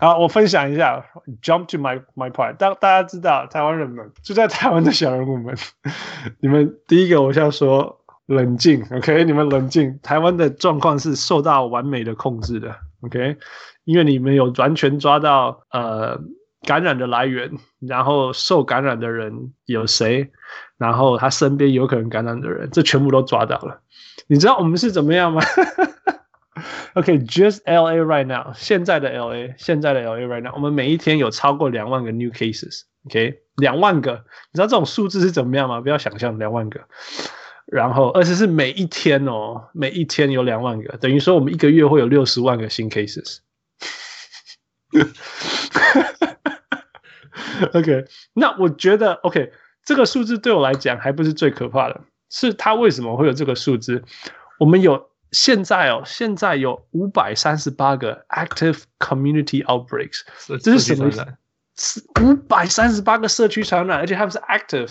[0.00, 1.04] 好，我分享一下
[1.42, 2.56] ，jump to my my part。
[2.56, 5.56] 当大家知道台湾人们住在台湾的小人物们，
[6.40, 9.24] 你们第一个我要说冷静，OK？
[9.24, 9.98] 你们冷静。
[10.02, 13.36] 台湾的状况是受到完美的控制的，OK？
[13.84, 16.20] 因为你们有完全抓到呃
[16.62, 20.30] 感染的来源，然后受感染的人有谁，
[20.76, 23.80] 然后他身边有可能感染的人，这全部都抓到了。
[24.26, 25.40] 你知道我们是怎么样吗
[26.94, 35.80] ？OK，just、 LA right now，现在的 LA，现在的 LA right now，我们每一天有超过两万个 new cases，OK，、两万个，你知道这种数字是怎么样吗？
[35.80, 36.80] 不要想象两万个，
[37.66, 43.38] 然后而且是每一天哦，每一天有两万个，等于说我们一个月会有六十万个新 cases。
[47.72, 48.04] OK，
[48.34, 49.52] 那我觉得 OK。
[49.84, 54.04] 这个数字对我来讲还不是最可怕的，是它为什么会有这个数字？
[54.58, 60.22] 我们有现在哦，现在有五百三十八个 active community outbreaks，
[60.60, 62.04] 这是什么意思？
[62.20, 64.90] 五百三十八个社区传染，而且他们是 active，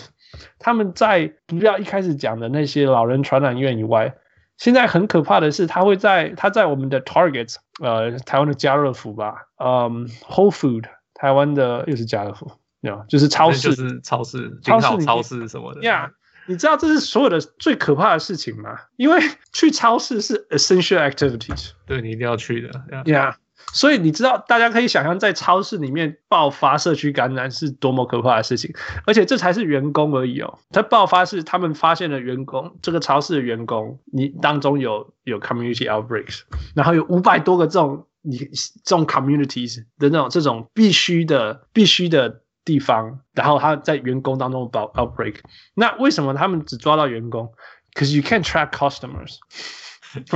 [0.58, 4.14] 他们在不要一开始讲的那些老人传染院以外，
[4.56, 16.06] 现在很可怕的是，他会在他在我们的 Target，呃，台湾的家乐福吧，嗯，Whole Food，台湾的又是家乐福，有就是超市，就是超市，超市，超市什么的呀。
[16.06, 16.17] Yeah,
[16.48, 18.76] 你知道这是所有的最可怕的事情吗？
[18.96, 19.20] 因为
[19.52, 23.02] 去超市是 essential activities，对，你一定要去的呀。
[23.04, 23.34] Yeah.
[23.74, 30.58] 所以你知道，大家可以想象在超市里面爆发社区感染是多么可怕的事情，而且这才是员工而已哦。
[30.70, 36.40] 它爆发是他们发现了员工，这个超市的员工，你当中有有 community outbreaks，
[36.74, 45.37] 然后有五百多个这种你这种 communities 的那种这种必须的必须的地方，然后他在员工当中爆 outbreak。
[45.73, 47.53] 那为什么他们只抓到员工？
[47.93, 49.37] Because you can't track customers。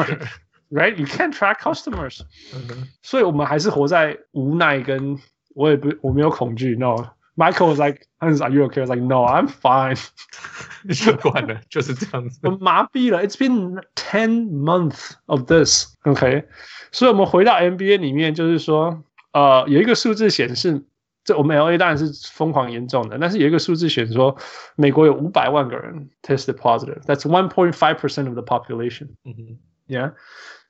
[0.70, 2.20] Right, you can't track customers，、
[2.54, 5.18] 嗯、所以我们还是活在无奈跟
[5.56, 6.76] 我也不我没有恐惧。
[6.76, 9.98] No，Michael was like, "Are you okay?" I was like, "No, I'm fine."
[10.94, 12.40] 习惯了，就是这样子。
[12.44, 13.26] 我麻痹了。
[13.26, 15.96] It's been ten months of this.
[16.04, 16.44] OK，
[16.92, 19.02] 所以我们回到 NBA 里面，就是说，
[19.32, 20.84] 呃，有一个数字显示，
[21.25, 24.37] 这我们 LA 当然是疯狂严重的，但是有一个数字显示说，
[24.77, 27.01] 美国有五百万个人 tested positive.
[27.03, 29.11] That's one point five percent of the population.
[29.25, 29.59] 嗯哼
[29.89, 30.15] ，Yeah.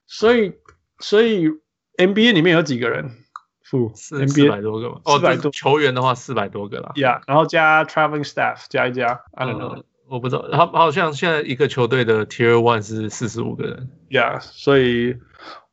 [0.07, 0.53] 所以，
[0.99, 1.49] 所以
[1.97, 3.11] NBA 里面有几个人？
[3.65, 5.01] 负四四百多个嘛？
[5.05, 6.93] 哦，对，球员的话四百多个啦。
[6.95, 10.47] Yeah，然后加 traveling staff 加一加，I don't know，、呃、我不知道。
[10.53, 13.89] 好，好像现在一个球队的 Tier One 是四十五个人。
[14.11, 15.17] Yeah，所以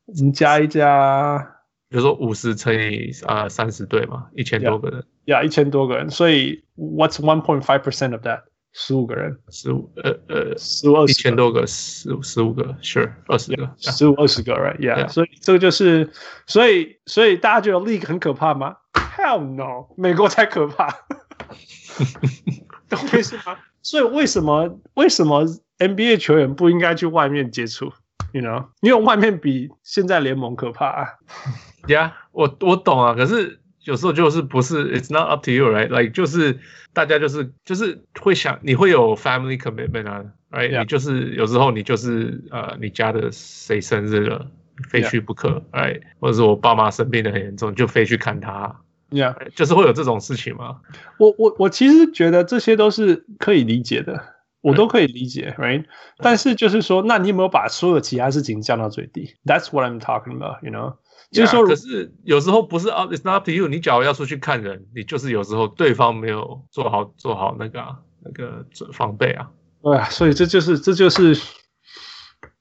[0.05, 1.57] 我们加一加，
[1.89, 5.03] 比如说五十乘以啊三十队嘛，一千多个人。
[5.25, 6.09] Yeah，一千多个人。
[6.09, 8.43] 所以 What's one point five percent of that？
[8.71, 16.07] 十五个人，十五呃呃，十五二十，一千多个，十五十五个，sure，二十个，十五二十个，right，yeah，所以这个就是，
[16.45, 20.87] 所以所以大家觉得 league 很可怕吗？Hell no，美国才可怕，
[22.87, 23.57] 懂我意思吗？
[23.81, 25.45] 所以为什么为什么
[25.79, 27.91] NBA 球员不应该去外面接触
[28.33, 31.07] ？You know，因为外面比现在联盟可怕啊。
[31.89, 33.59] Yeah，我我懂啊，可是。
[33.85, 35.87] 有时候就是不是，It's not up to you, right?
[35.87, 36.59] Like 就是
[36.93, 40.71] 大家就是就是会想，你会有 family commitment 啊，right?
[40.71, 40.79] Yeah.
[40.81, 44.51] 你就是有时候你就是呃，你家的谁生日了，
[44.89, 46.01] 非去不可，right?
[46.19, 50.81] 或者是我爸妈生病的很严重，就非去看他，Yeah，就是会有这种事情吗？
[51.17, 54.21] 我我我其实觉得这些都是可以理解的，
[54.61, 55.85] 我都可以理解，right?
[56.17, 60.97] 但是就是说，那你有没有把所有其他事情降到最低？That's what I'm talking about, you know?
[61.31, 63.67] 就是说，可是有时候不是 up，it's not up to you。
[63.67, 69.51] 你假如要出去看人，你就是有时候对方没有做好做好那个、啊、那个防备啊。
[69.83, 71.35] 对啊，所以这就是这就是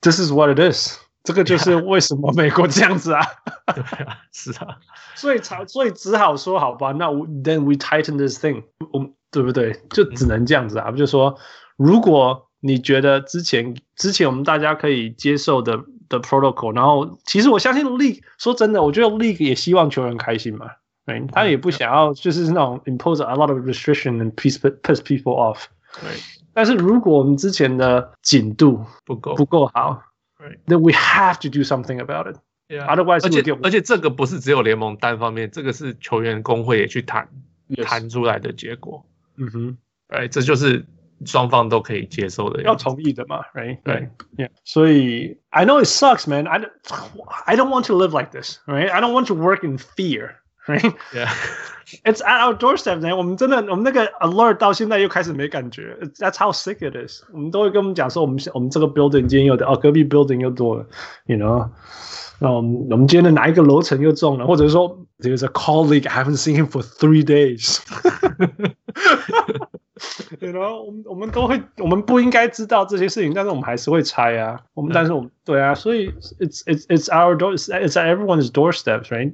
[0.02, 0.98] ，this is what it is。
[1.24, 3.22] 这个就是为什么美国这样子啊。
[3.74, 4.76] 对啊，是啊。
[5.16, 7.06] 所以才所以只好说好吧，那
[7.42, 9.80] then we tighten this thing，我对不对？
[9.90, 10.90] 就只能这样子啊。
[10.90, 11.38] 嗯、就说
[11.76, 15.84] 如果你觉得之前之前我们大家可以接受的。
[16.08, 20.70] 的 protocol，然后其实我相信 league，说真的，我觉得 league 也希望球员开心嘛，
[21.06, 25.64] 对，他也不想要就是那种 impose a lot of restriction and piss piss people off，
[26.00, 26.10] 对。
[26.52, 30.02] 但是如果我们之前的紧度不够不够好
[30.66, 32.38] ，then we have to do something about it。
[32.68, 37.28] Yeah, Otherwise，而且而且这个不是只有联盟单方面，这个是球员工会也去谈
[37.84, 39.04] 谈出来的结果。
[39.36, 40.84] 嗯哼，哎，这就是。
[41.25, 43.77] 双方都可以接受的，要同意的嘛，right？
[43.83, 44.49] 对，yeah。
[44.65, 46.47] 所以，I know it sucks, man.
[46.47, 46.61] I
[47.45, 48.89] I don't want to live like this, right?
[48.89, 50.31] I don't want to work in fear,
[50.67, 50.93] right?
[51.13, 51.29] Yeah.
[52.03, 53.15] It's at our doorstep, man.
[53.15, 55.97] 我们真的，我们那个 alert 到现在又开始没感觉。
[56.17, 57.23] That's how sick it is.
[57.31, 60.85] 我们都会跟我们讲说，我们我们这个 building 今天又的，哦，隔壁 building 又多了，
[61.27, 61.69] you know？
[62.39, 67.77] 那我们我们今天的哪一个楼层又中了，或者说，there's a colleague I haven't seen him for three days.
[70.40, 74.60] You know，我们我们都会，我们不应该知道这些事情，但是我们还是会猜啊。
[74.74, 79.32] 我们，但是我们对啊，所以 it's it's it's our door, it's at everyone's doorsteps, right?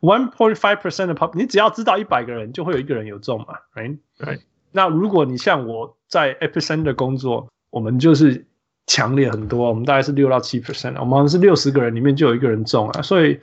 [0.00, 3.98] One point five percent of pop，你只要知道一百个人，就会有一个人有中嘛，right?
[4.18, 4.40] Right.
[4.72, 8.46] 那如果你像我在 epicenter 工作，我们就是
[8.86, 13.02] 强烈很多，我们大概是六到七 percent，我们好像是六十个人里面就有一个人中啊。
[13.02, 13.40] 所以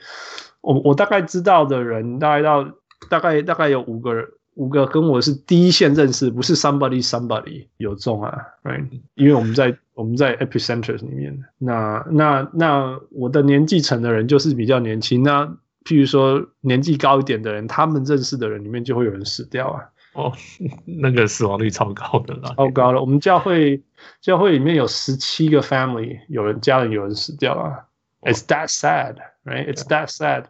[0.60, 2.64] 我我大概知道的人，大概到
[3.10, 4.28] 大概大概有五个人。
[4.54, 8.86] 五个跟我是第一线认识，不是 somebody somebody 有中啊，right？
[9.14, 15.44] 因为我们在我们在 epicenters 里面，那那那我的年纪层的人就是比较年轻，那
[15.84, 20.32] 譬如说年纪高一点的人，他们认识的人里面就会有人死掉啊哦，
[20.86, 23.00] 那个死亡率超高的啦，超高了。
[23.00, 23.82] 我们教会
[24.20, 27.84] 教会里面有十七个 family，有人家人有人死掉啊。
[28.22, 29.66] It's that sad, right?
[29.70, 30.44] It's that sad.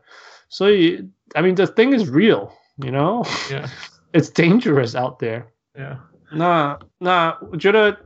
[0.48, 3.26] 所以，I mean, the thing is real, you know?
[3.50, 3.68] Yeah.
[4.13, 5.45] It's dangerous out there.
[5.75, 5.97] Yeah.
[6.31, 7.97] 那那我觉得。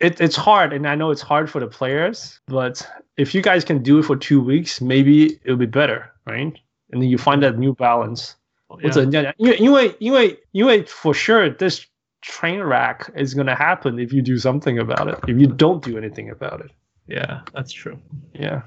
[0.00, 2.38] it, it's hard, and I know it's hard for the players.
[2.46, 6.52] But if you guys can do it for two weeks, maybe it'll be better, right?
[6.92, 8.36] And then you find that new balance.
[8.68, 8.86] Oh, yeah.
[8.86, 11.86] 我只能这样讲，因为因为因为因为 for sure this
[12.22, 15.18] train wreck is gonna happen if you do something about it.
[15.26, 16.70] If you don't do anything about it.
[17.06, 17.98] Yeah, that's true.
[18.34, 18.62] Yeah.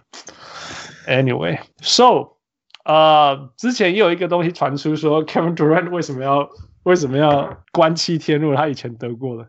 [1.08, 2.33] Anyway, so
[2.85, 6.51] 呃，之前也有一个东西传出说，Kevin Durant 为什么要
[6.83, 8.40] 为什么要关七天？
[8.40, 9.49] 如果他以前得过的。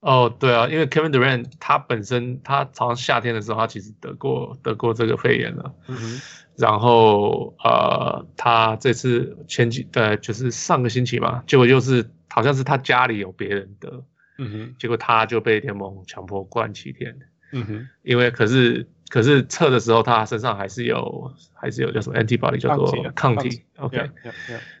[0.00, 6.22] 哦，对啊，因为 Kevin Durant 他本身他好像夏天的时候他其实得过得过这个肺炎了，嗯哼，
[6.56, 14.04] 然后呃他这次前几呃就是上个星期嘛，结果就是好像是他家里有别人得，
[14.38, 17.18] 嗯哼，结果他就被联盟强迫关七天，
[17.52, 24.10] 嗯哼，因为可是可是测的时候他身上还是有还是有叫什么 antibody 叫做抗体，OK，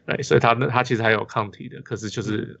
[0.06, 2.60] 对，所以他那他其实还有抗体的，可是就是。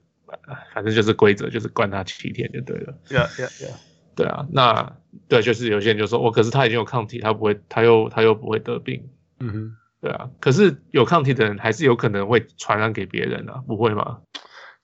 [0.74, 2.94] 反正就是规则，就是关他七天就对了。
[3.08, 3.72] Yeah, yeah, yeah.
[4.14, 4.94] 对啊，那
[5.26, 9.08] 对，就是有些人就说，我、哦、可是他已经有抗体，他不会，他又他又不会得病。
[9.40, 14.18] 嗯哼，对啊，可是有抗体的人还是有可能会传染给别人啊，不会吗？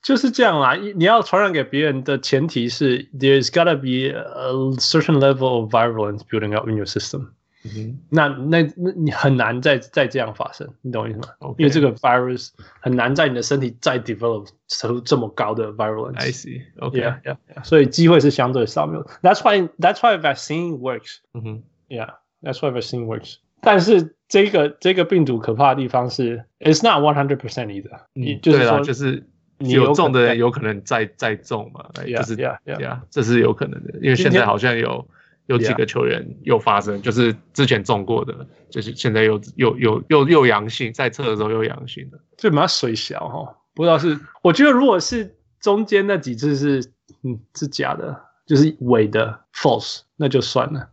[0.04, 7.28] 就是这样啦，你要传染给别人的前提是，there's gotta be a certain level of virulence building up in your system。
[7.62, 11.28] 嗯，那那那你很难再再这样发生，你懂我意思吗？
[11.40, 11.54] Okay.
[11.58, 12.48] 因为这个 virus
[12.80, 16.62] 很难在你的身体再 develop 出这么高的 virulence。I see.
[16.78, 17.02] Okay.
[17.02, 17.62] Yeah, yeah, yeah.
[17.62, 19.04] 所以机会是相对少的。
[19.22, 21.18] That's why that's why vaccine works.
[21.34, 23.34] 嗯哼，Yeah, that's why vaccine works.
[23.60, 28.00] 但是这个这个病毒可怕的地方是，it's not one hundred percent either。
[28.14, 29.26] 你就是说，就是
[29.57, 31.85] 你有中的人有可能再再中嘛？
[31.95, 32.99] 就是 Yeah, yeah.
[33.09, 35.07] 这是有可能的，因为现在好像有。
[35.47, 46.91] 有几个球员又发生，就是之前中过的，就是现在又又又又又阳性，在测的时候又阳性的，这蛮水小哈，不知道是，我觉得如果是中间那几次是
[47.21, 50.89] 嗯是假的，就是伪的 false，那就算了。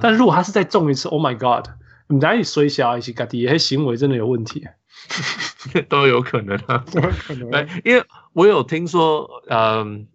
[0.00, 1.68] 但如果他是再中一次，Oh my God，
[2.06, 4.68] 你哪里水小一些，嘎底，行为真的有问题，
[5.88, 7.68] 都有可能啊，都有可能。
[7.84, 10.06] 因为我有听说，嗯，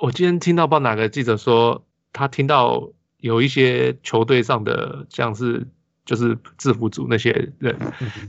[0.00, 2.90] 我今天听到不知道哪个记者说，他听到。
[3.24, 5.66] 有一些球队上的像是
[6.04, 7.74] 就是制服组那些人，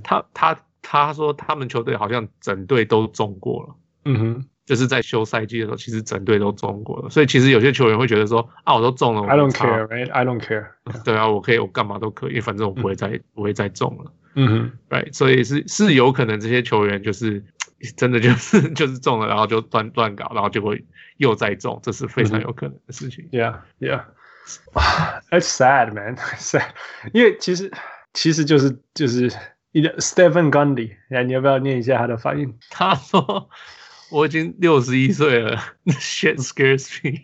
[0.02, 10.67] 他他他说他们球队好像整队都中过了，嗯哼，就是在休赛季的时候，其实整队都中过了，所以其实有些球员会觉得说啊，我都中了，I don't care，right？I don't care，
[11.04, 15.13] 对啊，我可以，我干嘛都可以，反正我不会再不会再中了，嗯哼，right？
[15.13, 17.43] 所以是是有可能这些球员就是
[17.98, 20.86] 真的就是 就是中了，然后就乱乱搞，然后就会
[21.17, 24.04] 又再中，这是非常有可能的事情，Yeah，Yeah。
[25.32, 26.17] It's sad, man.
[26.38, 26.67] Sad，
[27.13, 27.71] 因为其实
[28.13, 29.32] 其实就是就是
[29.71, 32.54] 你的 Stephen Gundy，哎，你要不要念一下他的反应？
[32.69, 33.50] 他说
[34.12, 37.21] ：“我已经六十一岁了，Shit scares me。”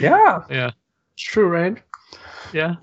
[0.00, 0.72] Yeah, yeah,
[1.16, 1.76] true, right?
[2.52, 2.78] Yeah.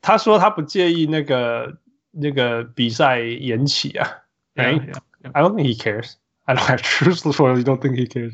[0.00, 1.78] 他说他不介意那个
[2.20, 4.08] 那个比赛延期啊。
[4.54, 4.80] Right?
[4.80, 5.30] Yeah, yeah.
[5.32, 6.14] I don't think he cares.
[6.44, 7.62] I don't have truth for you.
[7.62, 8.32] Don't think he cares.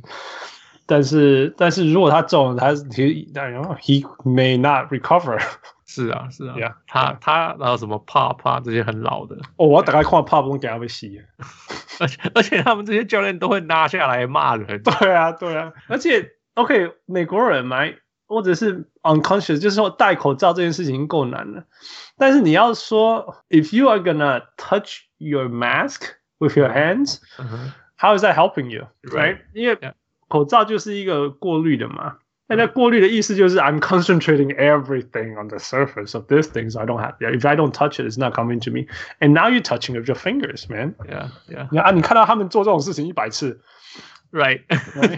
[0.87, 3.09] 但是，但是如果他中了，他其实
[3.81, 5.41] ，he may not recover。
[5.87, 11.21] 是啊，是啊，yeah, 他他然后什么 pop pop 这些很老的，哦，我要打开看 pop 都给他们洗。
[12.01, 14.83] 而且而且他们这些教练都会拿下来骂人。
[14.83, 15.73] 对啊，对啊。
[15.89, 17.85] 而且，OK，美国人嘛，
[18.32, 21.64] 或者是 unconscious，就是说戴口罩这件事情够难了。
[22.18, 26.02] 但是你要说，if you are gonna touch your mask
[26.40, 28.18] with your hands，how、uh huh.
[28.18, 29.40] is that helping you？Right？
[29.54, 29.94] 因为 Yeah.
[30.28, 37.16] 口罩就是一个过滤的嘛，那那过滤的意思就是 I'm concentrating everything on the surface of this thing, so I don't have.
[37.20, 38.88] If I don't touch it, it's not coming to me.
[39.20, 40.96] And now you're touching with your fingers, man.
[41.08, 41.70] Yeah, yeah.
[41.72, 43.62] 你啊，你看到他们做这种事情一百次
[44.32, 44.62] ，right？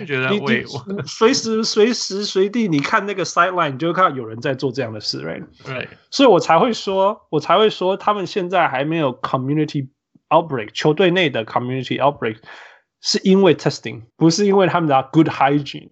[0.06, 0.65] 觉得喂，
[1.06, 5.88] 随时随时随地，你看那个 sideline，你就会看到有人在做这样的事，right？Right。
[6.10, 9.89] 所以我才会说，我才会说，他们现在还没有 community
[10.30, 12.38] outbreak，球队内的 community outbreak。
[13.02, 15.88] 是因为 testing，不是因为他们的 good hygiene。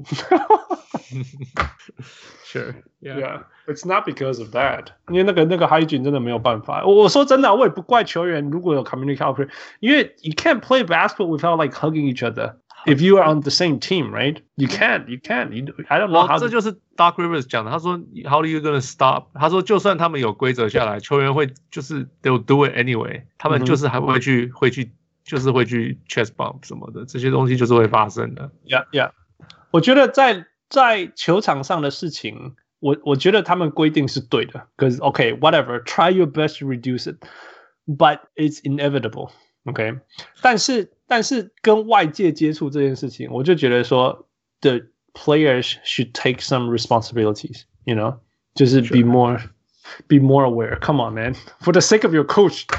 [2.43, 3.17] Sure, yeah.
[3.17, 4.87] yeah, it's not because of that。
[5.07, 6.83] 因为那个那个 hygiene 真的没有办法。
[6.85, 9.47] 我我说真的，我也不怪球员如果有 community outbreak，
[9.79, 12.55] 因为 you can't play basketball without like hugging each other.
[12.85, 14.41] If you are on the same team, right?
[14.55, 15.51] You can't, you can't.
[15.51, 16.39] You, I don't know how.
[16.39, 17.71] 这就是 Doc Rivers 讲的。
[17.71, 19.27] 他说，How are you gonna stop？
[19.33, 23.23] 他说，就算他们有规则下来，球员会就是 they'll do it anyway。
[23.37, 24.91] 他们就是还会去会去。
[25.29, 28.49] 就是会去 chest bump 什么的，这些东西就是会发生的。
[28.65, 29.11] Yeah, yeah。
[29.71, 34.67] 我觉得在在球场上的事情，我我觉得他们规定是对的。
[34.77, 37.17] Cause okay, whatever, try your best to reduce it,
[37.85, 39.31] but it's inevitable.
[39.65, 39.99] OK，
[40.41, 44.27] 但是 但是跟外界接触这件事情，我就觉得说，
[44.61, 44.81] the
[45.13, 47.63] players should take some responsibilities.
[47.85, 48.17] You know，
[48.55, 49.39] 就是 be more
[50.07, 50.77] be more aware.
[50.79, 52.65] Come on, man, for the sake of your coach.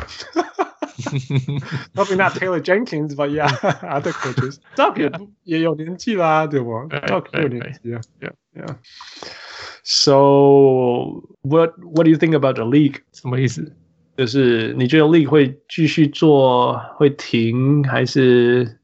[1.94, 3.48] Probably not Taylor Jenkins, but yeah,
[3.82, 4.58] other coaches.
[4.76, 5.10] Doc 也
[5.44, 6.70] 也有年纪啦，对不？
[6.88, 8.76] Doc 也有年纪啊，yeah, yeah.
[9.84, 13.02] So what what do you think about the league？
[13.12, 13.72] 什么意思？
[14.15, 18.79] 就是你觉得 league 会继续做，会停，还是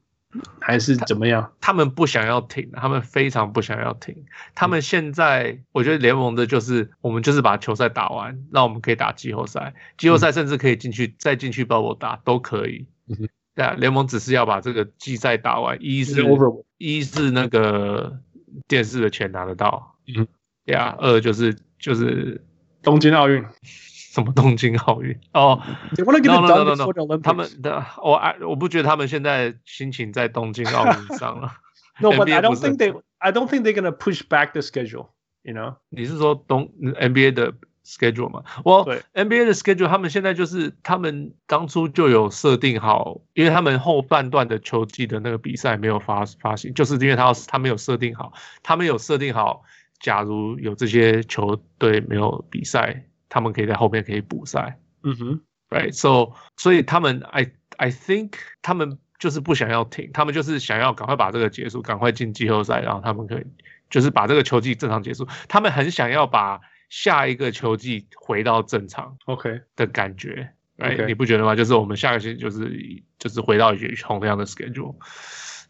[0.60, 1.52] 还是怎么样？
[1.60, 4.24] 他，他们不想要停，他们非常不想要停。
[4.54, 12.86] 他们现在，嗯、我觉得联盟的就是，我们就是把球赛打完，那我们可以打季后赛，季后赛甚至可以进去、嗯、再进去 bubble 打都可以。
[13.08, 16.24] 嗯、 对啊，联盟只是要把这个季赛打完，一是
[16.78, 18.18] 一是那个
[18.66, 20.26] 电视的钱拿得到，嗯，
[20.66, 22.44] 对啊，二就是就是
[22.82, 23.44] 东京奥运。
[24.10, 25.16] 什么东京奥运？
[25.32, 25.62] 哦、
[25.96, 31.52] no no no no，他们的我爱，我不觉得他们现在心情在东京奥运上了。
[32.00, 35.10] no, but I don't think they, I don't think they're gonna push back the schedule.
[35.42, 35.76] You know？
[35.90, 37.54] 你是说东 NBA 的
[37.86, 38.42] schedule 吗？
[38.64, 48.32] 我、well, NBA 的 schedule，他们现在就是他们当初就有设定好，因为他们后半段的球季的那个比赛没有发发行，就是因为他他们有设定好，
[48.64, 49.62] 他们有设定好，
[50.00, 53.04] 假如有这些球队没有比赛。
[53.30, 63.46] 他们可以在后面可以补赛，嗯哼，right，so，所以他们，I I think 他们就是不想要停，他们就是想要赶快把这个结束，赶快进季后赛，然后他们可以
[63.88, 65.28] 就是把这个球季正常结束。
[65.48, 71.54] 他们很想要把下一个球季回到正常，OK 的感觉，right，你不觉得吗？
[71.54, 72.68] 就是我们下个星期就是
[73.18, 74.96] 就是回到以前同样的 schedule，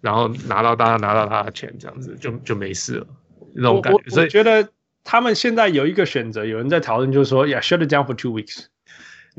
[0.01, 3.07] 然后拿到大家拿到他的钱，这样子就就没事了，
[3.55, 4.03] 那种感觉。
[4.09, 4.73] 所以觉得。
[5.04, 8.66] 他们现在有一个选择，有人在讨论，就是说，Yeah, shut it down for two weeks。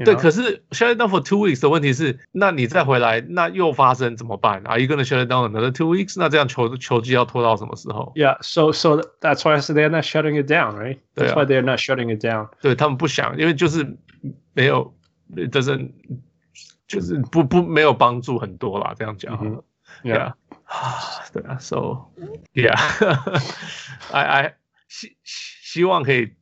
[0.05, 4.63] 对，可是 shut it down for two weeks 的问题是，那你再回来，那又发生怎么办？
[4.65, 6.17] Are you gonna shut it down another two weeks？
[6.19, 8.13] 那这样球球季要拖到什么时候？
[8.15, 10.99] Yeah, so so that's why I said they're not shutting it down, right?
[11.15, 12.51] That's why they're not shutting it down。
[12.61, 13.97] 对，他们不想，因为就是
[14.53, 14.95] 没有，
[15.35, 15.93] it doesn't，
[16.87, 18.95] 就是不不没有帮助很多啦。
[18.99, 19.35] 这样讲，
[20.05, 20.35] Yeah，
[21.33, 22.11] 对啊，So
[22.53, 24.55] yeah，I I。
[24.92, 26.34] 希希望可以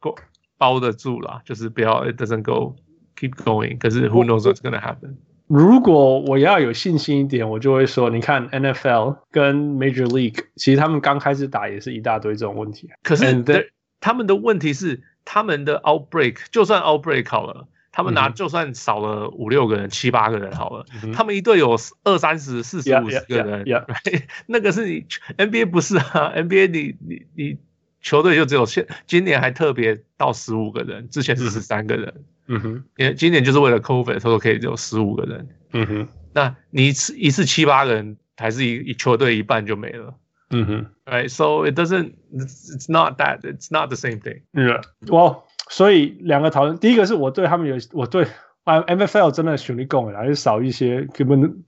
[0.00, 0.14] 包
[0.56, 2.74] 包得住啦，就是不要 it doesn't go
[3.14, 3.76] keep going。
[3.76, 5.16] 可是 who knows what's gonna happen？
[5.46, 12.88] 如果我要有信心一点，我就会说，你看 NFL 跟 Major League，其实他们刚开始打也是一大堆这种问题。
[13.02, 13.68] 可是 then,
[14.00, 23.64] 他们的问题是，他们的 outbreak 就算 outbreak 好了，他们拿就算少了五六个人、七八个人好了，嗯、他们一队有二三十、四十、五十个人.
[24.46, 25.06] 那个是你
[25.36, 27.58] NBA 不是啊？NBA 你你你。
[28.00, 32.14] 你球队就只有现今年还特别到十五个人，之前是十三个人。
[32.46, 35.48] 嗯哼，因为今年就是为了 COVID，所以可以只有十五个人。
[35.72, 40.14] 嗯哼，那你一次一次七八个人，还是一一球队一半就没了。
[40.50, 44.40] 嗯哼，Right，so it doesn't, it's not that, it's not the same thing。
[44.54, 48.26] 嗯，我所以两个讨论，第一个是我对他们有，我对
[48.64, 51.64] 啊 NFL 真的选力够了，还是少一些，根本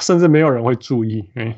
[0.00, 1.28] 甚至没有人会注意。
[1.34, 1.54] 嗯，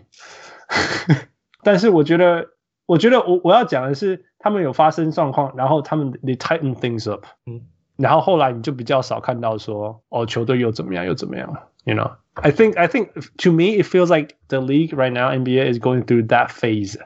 [1.63, 2.49] 但是我觉得。
[2.86, 7.62] 我觉得我我要讲的是，他们有发生状况，然后他们 they tighten things up，嗯，
[7.96, 11.50] 然后后来你就比较少看到说，哦，球队又怎么样又怎么样，
[11.86, 15.80] you know？I think I think to me it feels like the league right now NBA is
[15.80, 16.98] going through that phase,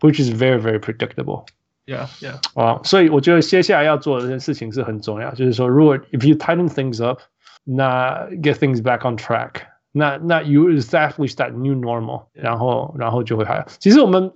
[0.00, 1.46] which is very very predictable.
[1.86, 2.38] Yeah, yeah.
[2.54, 7.18] 啊，所以我觉得接下来要做的这件事情是很重要，就是说，如果 if you tighten things up，
[7.64, 13.64] 那 get things back on track，那那 you establish that new normal，然后然后就会好。
[13.80, 14.32] 其实我们。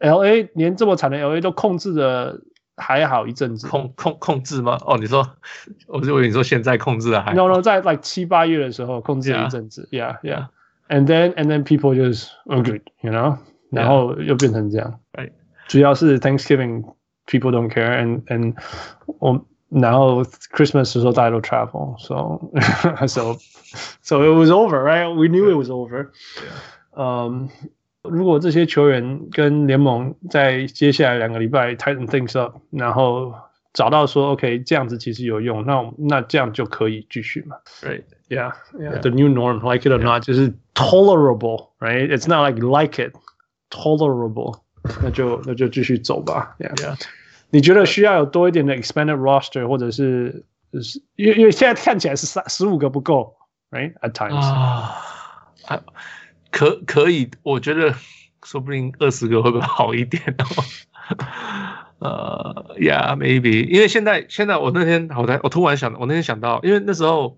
[0.00, 2.40] L A 连这么惨的 L A 都控制的
[2.76, 4.78] 还好一阵子，控控控制吗？
[4.84, 5.26] 哦，你说，
[5.86, 7.34] 我是以为你说现在控制的还好。
[7.34, 10.48] No no，在 like 七八月的时候控制了一阵子，Yeah yeah,
[10.88, 13.38] and then and then people just agreed，you know，
[13.70, 15.00] 然后又变成这样。
[15.14, 15.32] Right，
[15.68, 16.84] 主要是 Thanksgiving
[17.26, 18.54] people don't care and and
[19.06, 22.38] 我然后 Christmas 的时候大家都 travel，so
[23.08, 23.36] so
[24.02, 26.10] so it was over，right？We knew it was over。
[28.02, 28.10] 嗯。
[28.12, 33.34] 如果这些球员跟联盟在接下来两个礼拜 tighten things up，然后
[33.72, 37.56] 找到说 OK 这样子其实有用，那那这样就可以继续嘛？
[37.82, 38.04] Right?
[38.28, 39.00] Yeah, yeah.
[39.00, 42.08] The new norm, like it or not, 就是 tolerable, right?
[42.08, 43.12] It's not like like it,
[43.70, 44.60] tolerable.
[45.02, 46.56] 那就那就继续走吧。
[46.58, 46.74] Yeah.
[46.76, 47.00] Yeah.
[47.50, 53.34] 你觉得需要有多一点的 expanded roster，或者是就是因为因为现在看起来是三十五个不够，
[53.70, 53.92] right?
[54.00, 54.44] At times.
[55.66, 55.82] 啊，
[56.51, 57.95] 可可以，我觉得
[58.43, 60.45] 说不定二十个会不会好一点哦？
[61.99, 67.37] 呃，Yeah，maybe，因为现在现在我那天好在我突然想，我那天想到，因为那时候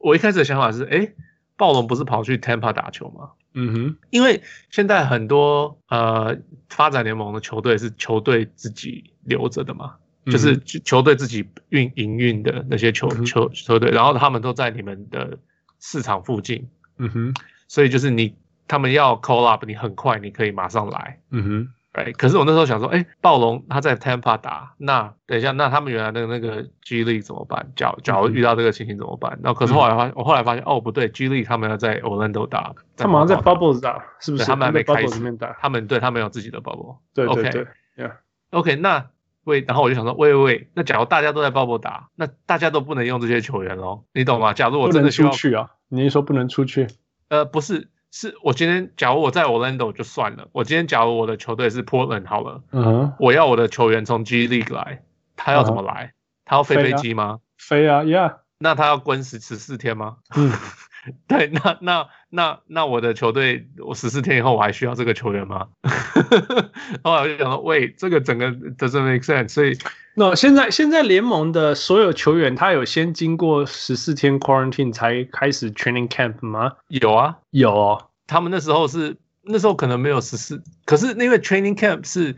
[0.00, 1.12] 我一开始的想法是，哎，
[1.56, 3.30] 暴龙不是跑去 Tampa 打球吗？
[3.52, 6.36] 嗯哼，因为现在很多呃
[6.68, 9.94] 发展联盟的球队是球队自己留着的嘛，
[10.24, 15.38] 嗯、就是球队自己运营运的那些球、嗯、球球队，然后他们都在你们的
[15.80, 16.68] 市场附近，
[16.98, 17.34] 嗯哼，
[17.68, 18.36] 所以就是你
[18.68, 21.68] 他们要 call up，你很快你可以马上来，嗯哼。
[21.94, 27.70] 哎，可是我那时候想说，哎，暴龙他在 Tampa 打，那等一下，那他们原来的那个 G League 怎么办？
[27.76, 29.38] 假假如遇到这个情形怎么办？
[29.44, 34.44] 然后可是后来发，我后来发现，哦，不对，G League 他们要在 Orlando 打，他们好像在 Bubbles 打，是不是？
[34.44, 35.20] 他们还没开始，
[35.60, 36.96] 他们对他们有自己的 Bubble。
[37.14, 38.10] 对对对
[38.50, 39.06] ，OK，那
[39.44, 44.02] 喂，然后我就想说，喂喂喂，那假如大家都在 Bubble 打，那大家都不能用这些球员喽？
[44.12, 44.52] 你懂吗？
[44.52, 46.88] 假如我真的需要出去啊，你是说不能出去？
[47.28, 47.88] 呃，不是。
[48.16, 50.46] 是我今天，假如我在 Orlando 就算了。
[50.52, 55.02] 我今天假如我的球队是 Portland 好了，嗯哼，我要我的球员从 G League 来，
[55.34, 56.14] 他要怎么来？
[56.44, 57.40] 他要飞飞机吗？
[57.58, 58.36] 飞啊，Yeah。
[58.58, 60.18] 那他要关十十四天吗？
[60.36, 60.52] 嗯。
[61.28, 65.68] 对，那那那那我的球队，我十四天以后我还需要这个球员吗？
[67.04, 69.48] 后来我就想说，喂，这个整个 doesn't make sense。
[69.50, 69.76] 所以，
[70.14, 76.72] 那现在现在联盟的所有球员，他有先经过十四天 quarantine 才开始 training camp 吗？
[76.88, 78.06] 有啊，有哦。
[78.26, 82.36] 他们那时候是那时候可能没有十四，可是因为 training camp 是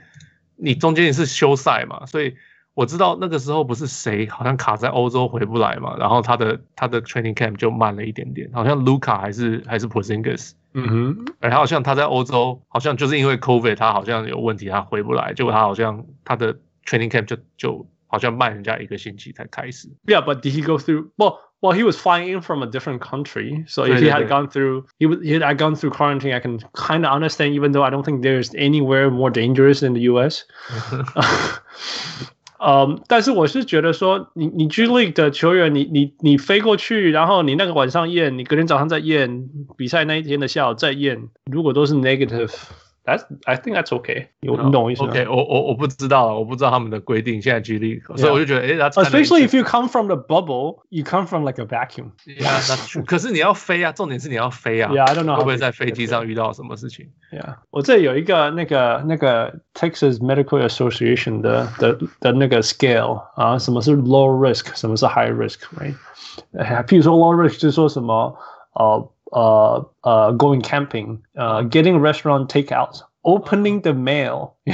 [0.56, 2.34] 你中间也是休赛嘛，所以。
[2.75, 16.53] 我知道那个时候不是谁好像卡在欧洲回不来嘛，然后他的他的 training camp 就慢了一点点，好像卢卡还是还是 Porzingis，嗯哼，然后好像他在欧洲好像就是因为 COVID 他好像有问题他回不来，结果他好像他的
[16.85, 19.89] training camp 就就好像慢人家一个星期才开始。
[20.05, 21.09] Yeah, but did he go through?
[21.17, 24.47] Well, well, he was flying in from a different country, so if he had gone
[24.47, 26.33] through, he would he had gone through quarantine.
[26.33, 29.93] I can kind of understand, even though I don't think there's anywhere more dangerous in
[29.93, 30.45] the U.S.
[32.58, 42.52] 嗯，但是我是觉得说你，你你 G League 的球员，你你你飞过去，然后你那个晚上验，你隔天早上再验，比赛那一天的下午再验，如果都是 negative。
[43.05, 44.27] That's, I think that's okay.
[44.41, 45.09] 有你懂我意思吗？
[45.09, 47.41] OK，我我我不知道，我不知道他们的规定。
[47.41, 52.11] 现在举例，所以我就觉得，哎，That's especially if you come from the bubble, you come from like a vacuum.
[52.27, 53.03] Yeah, that's true.
[53.03, 54.91] 可 是你要飞啊，重点是你要飞啊。
[54.91, 57.07] Yeah, I don't know 会不会在飞机上遇到什么事情？
[57.31, 65.95] Yeah，我这里有一个那个那个 Texas Medical Association 的的的那个 scale 啊，什么是 low risk，什么是 high risk，right？
[66.85, 68.37] 譬如说 low risk 就是说什么
[68.73, 69.09] 呃。
[69.31, 74.55] uh, uh, going camping, uh, getting restaurant takeouts, opening the mail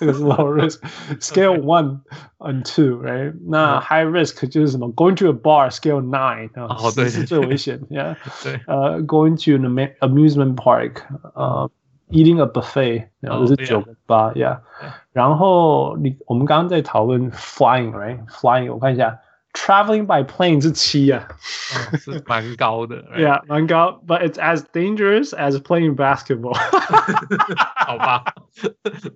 [0.00, 0.82] is low risk.
[1.20, 1.60] Scale okay.
[1.60, 2.00] one
[2.40, 3.32] and two, right?
[3.46, 4.92] 那 high risk 就是什么？
[4.94, 11.02] Going to a bar, scale nine，哦，对，是最危险，Yeah，对，呃，Going to an amusement park，
[11.34, 11.70] 呃，
[12.10, 14.60] eating a buffet，然后这是九个八，Yeah，
[15.12, 19.20] 然后你我们刚刚在讨论 flying，right？Flying，我看一下。
[19.56, 22.96] Traveling by plane 是 七啊，哦、是蛮高的。
[23.14, 26.54] 对啊，蛮高，but it's as dangerous as playing basketball。
[27.76, 28.24] 好吧，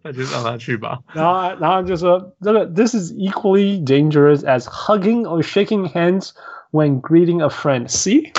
[0.04, 1.00] 那就让他去吧。
[1.12, 6.30] 然后，然后就说这个，this is equally dangerous as hugging or shaking hands
[6.70, 7.88] when greeting a friend.
[7.90, 8.32] See?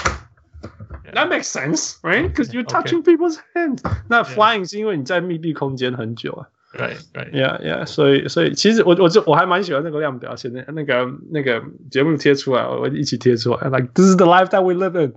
[1.04, 1.12] Yeah.
[1.16, 2.34] That makes sense, right?
[2.34, 3.18] Because you're touching okay.
[3.18, 3.82] people's hands.
[4.08, 6.48] 那 flying 是因为你在密闭空间很久啊。
[6.74, 15.14] 对对，Yeah Yeah，所以所以其实我我就我还蛮喜欢那个量表，现在那个那个节目贴出来，我一起贴出来，like this is the life that we live in。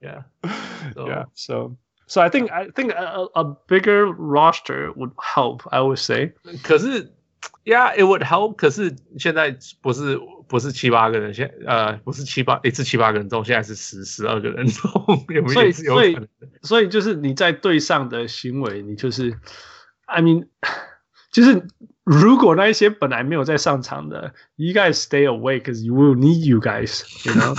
[0.00, 0.24] Yeah
[0.94, 1.76] so, Yeah so
[2.06, 5.62] so I think I think a a bigger roster would help.
[5.70, 6.32] I would say。
[6.62, 7.12] 可是，
[7.64, 8.56] Yeah，it would help。
[8.56, 10.18] 可是现在不是。
[10.46, 14.92] 不是七八个人，现呃不是七八一次七八个人中，现在是十十二个人中，
[15.30, 15.48] 有没有？
[15.48, 16.14] 所以所以
[16.63, 19.39] 所以就是你在对上的行为，你就是
[20.05, 20.47] ，I mean，
[21.31, 21.67] 就是。
[22.04, 27.54] 如果那一些本来没有在上场的，you guys stay away because you will need you guys, you know?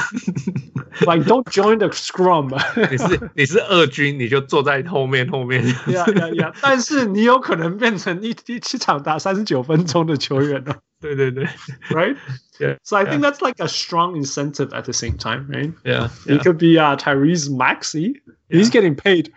[1.07, 2.51] like don't join the scrum.
[2.91, 5.65] 你是你是二军，你就坐在后面后面。
[5.87, 6.53] 呀呀呀！
[6.61, 10.75] 但是你有可能变成一一场打三十九分钟的球员哦。
[11.01, 11.45] 对对对，
[11.89, 12.15] right?
[12.59, 12.77] Yeah.
[12.83, 15.73] So I think that's like a strong incentive at the same time, right?
[15.83, 16.09] Yeah.
[16.25, 18.21] It could be uh, Tyrese Maxey.
[18.49, 19.33] He's getting paid.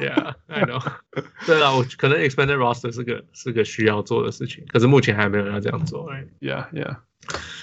[0.00, 0.80] Yeah, I know.
[1.44, 6.10] 对啊，我可能 expanded roster 是个是个需要 做的事情，可是目前还没有人要这样做。
[6.10, 6.26] Right?
[6.40, 6.96] Yeah, yeah.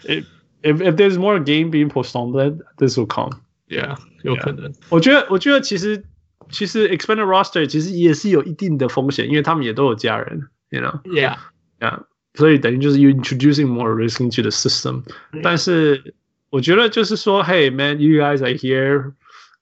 [0.03, 0.25] If
[0.61, 3.39] if if there's more game being postponed, this will come.
[3.67, 4.73] Yeah，有可能。
[4.89, 6.03] 我觉得我觉得其实
[6.49, 11.01] 其实 expanded roster 其实也是有一定的风险，因为他们也都有家人，you know.
[11.03, 11.37] Yeah,
[11.79, 12.03] yeah.
[12.35, 15.03] 所以等于就是 you introducing more risk into the system.
[15.41, 16.13] 但是
[16.49, 19.13] 我觉得就是说，Hey man, you guys are here.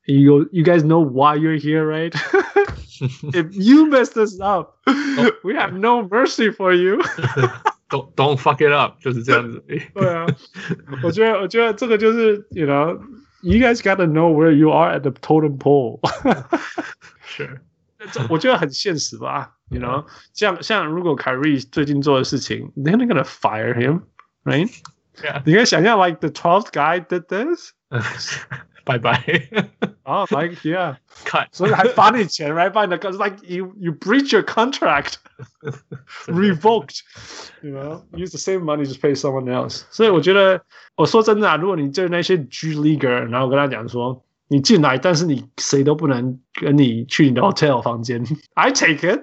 [0.05, 2.11] You you guys know why you're here, right?
[3.33, 4.77] If you mess this up,
[5.43, 7.01] we have no mercy for you.
[7.89, 9.63] Don't don't fuck it up，就是这样子。
[9.93, 10.25] 对啊，
[11.03, 12.99] 我觉得我觉得这个就是，you know,
[13.41, 15.99] you guys gotta know where you are at the totem pole.
[17.25, 17.59] 是，
[18.11, 24.03] 这我觉得很现实吧，you know，像像如果凯瑞最近做的事情，they're not gonna fire him,
[24.45, 24.69] right?
[25.21, 25.41] Yeah.
[25.45, 27.73] 你可以想象，like the twelfth guy did this.
[28.85, 29.23] 拜拜。
[30.03, 32.71] 哦、 oh,，like yeah，看，所以还罚你钱，right？
[32.71, 35.13] 把你的，like you you breach your contract,
[36.25, 37.01] revoked,
[37.61, 39.83] you know, use the same money just pay someone else。
[39.91, 40.61] 所以我觉得，
[40.95, 49.21] 我说真的啊，如果你对那些 G leaguer，然后我跟他讲说，你进来，但是你谁都不能跟你去你的 hotel 房间，I take it,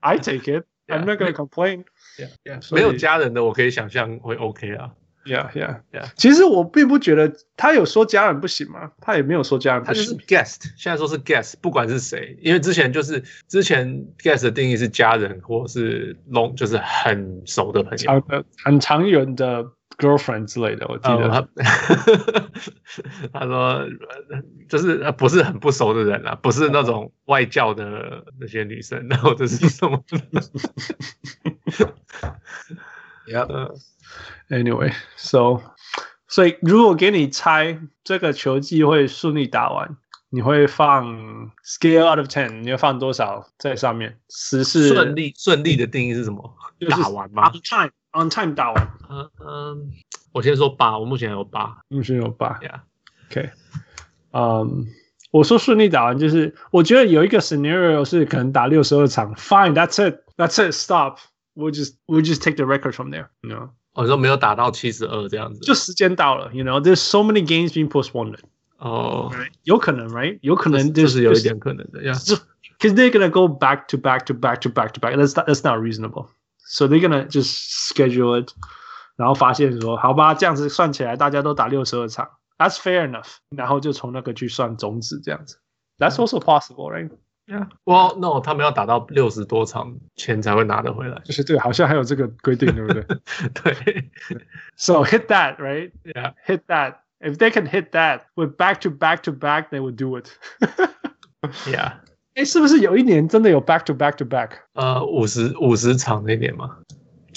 [0.00, 1.84] I take it, I'm not gonna complain。
[2.18, 2.74] Yeah, yeah.
[2.74, 4.90] 没有家人的，我可以想象会 OK 啊。
[5.27, 6.09] Yeah, yeah, yeah.
[6.15, 8.91] 其实我并不觉得他有说家人不行吗？
[9.01, 10.01] 他也没有说家人不行。
[10.01, 18.23] 他就是 guest，现在说是 guest，不管是谁，因为之前就是之前 guest 的定义是家人或是 long，就是很熟的朋友，
[18.63, 19.65] 很长远的
[19.97, 20.87] girlfriend 之类的。
[20.87, 21.45] 我记得、嗯、他
[23.39, 23.85] 他说
[24.69, 30.01] 就是不是很不熟的人啊，不是那种外教的那些女生，然后这是什么
[33.27, 33.75] ？Yeah.
[34.49, 35.61] Anyway, so，
[36.27, 39.97] 所以如果给你猜这个球季会顺利打完，
[40.29, 44.17] 你会放 scale out of ten，你会放多少在上面？
[44.29, 46.53] 十是顺利，顺利的定义是什么？
[46.89, 48.91] 打完吗？On time, on time 打完。
[49.09, 49.91] 嗯嗯，
[50.31, 52.59] 我先说八，我目前有八，目前有八。
[52.61, 53.49] Yeah，OK，
[54.31, 54.85] 嗯，
[55.31, 61.17] 我说顺利打完就是，我觉得有一个 scenario 是可能打六十二场，Fine, that's it, that's it, stop.
[61.56, 63.70] We'll just, we'll just take the record from there, you know.
[63.92, 68.38] 我说没有打到七十二这样子，就时间到了，you know, there's so many games being postponed。
[68.78, 69.30] 哦，
[69.64, 70.38] 有可能，right？
[70.40, 72.14] 有可能就是有一点可能的呀。
[72.14, 75.14] Because they're gonna go back to back to back to back to back.
[75.14, 76.30] That's not, that's not reasonable.
[76.58, 78.52] So they're gonna just schedule it.
[79.16, 83.36] 然后发现说，好吧，这样子算起来，大家都打六十二场，That's fair enough。
[83.54, 85.58] 然后就从那个去算种子这样子，
[85.98, 87.10] That's also possible, right?
[87.47, 87.69] Yeah.
[87.85, 91.21] Well, no，他们要打到六十多场钱才会拿得回来。
[91.23, 93.03] 就是对，好像还有这个规定，对不对？
[93.53, 94.11] 对。
[94.75, 95.91] So hit that, right?
[96.03, 96.33] Yeah.
[96.45, 96.95] Hit that.
[97.19, 100.29] If they can hit that with back to back to back, they would do it.
[101.65, 101.93] Yeah.
[102.35, 104.51] 哎，是不是有一年真的有 back to back to back？
[104.73, 106.77] 呃，五十五十场那年嘛，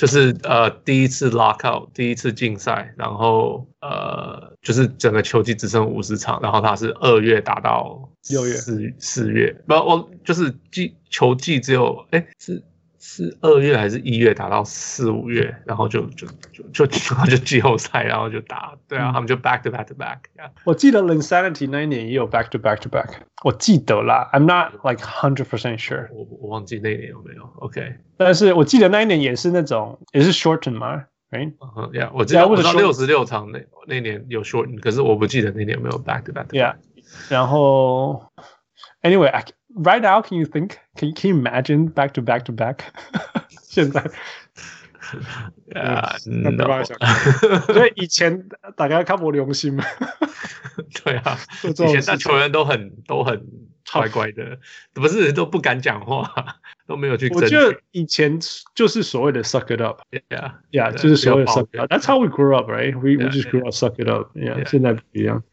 [0.01, 12.62] 就是呃第一次 lockout，第一次竞赛，然后呃就是整个球季只剩五十场，然后他是二月打到六月四四月，不，我就是季球季只有哎是。
[13.03, 16.26] 是二月还是一月打到四五月，然后就就
[16.70, 20.18] 就就然后就季后赛，然后就打，对啊，他们就 back to back to back。
[20.64, 23.09] 我记得 Linsanity 那一年也有 back to back to back，
[23.42, 31.55] 我记得啦，I'm not like hundred percent sure，我我忘记那一年有没有，OK，但是我记得那一年也是那种也是 shorten 吗，right？
[31.76, 36.61] 嗯，Yeah，我记得我知道六十六场那那年有 shorten，可是我不记得那年有没有 back to back to back。
[36.61, 36.74] Yeah，
[37.30, 38.26] 然后
[39.01, 39.44] Anyway，I。
[39.72, 40.72] Right now, can you think?
[40.99, 42.80] Can can you imagine back to back to back？
[43.62, 44.01] 现在，
[45.74, 46.97] 啊，没办法想。
[47.74, 49.84] 所以以前大家看不良心嘛。
[51.03, 53.45] 对啊，以前那球员都很都很
[53.91, 54.58] 乖乖的，
[54.93, 56.32] 不是都不敢讲话，
[56.88, 57.30] 都没有去。
[57.30, 58.39] 我觉得以前
[58.74, 62.93] 就是所谓的 suck it up。Yeah, yeah，就是所谓的 suck it up。That's how we grew up, right?
[62.93, 64.36] We we just grew up suck it up.
[64.36, 65.43] Yeah，现在不一样。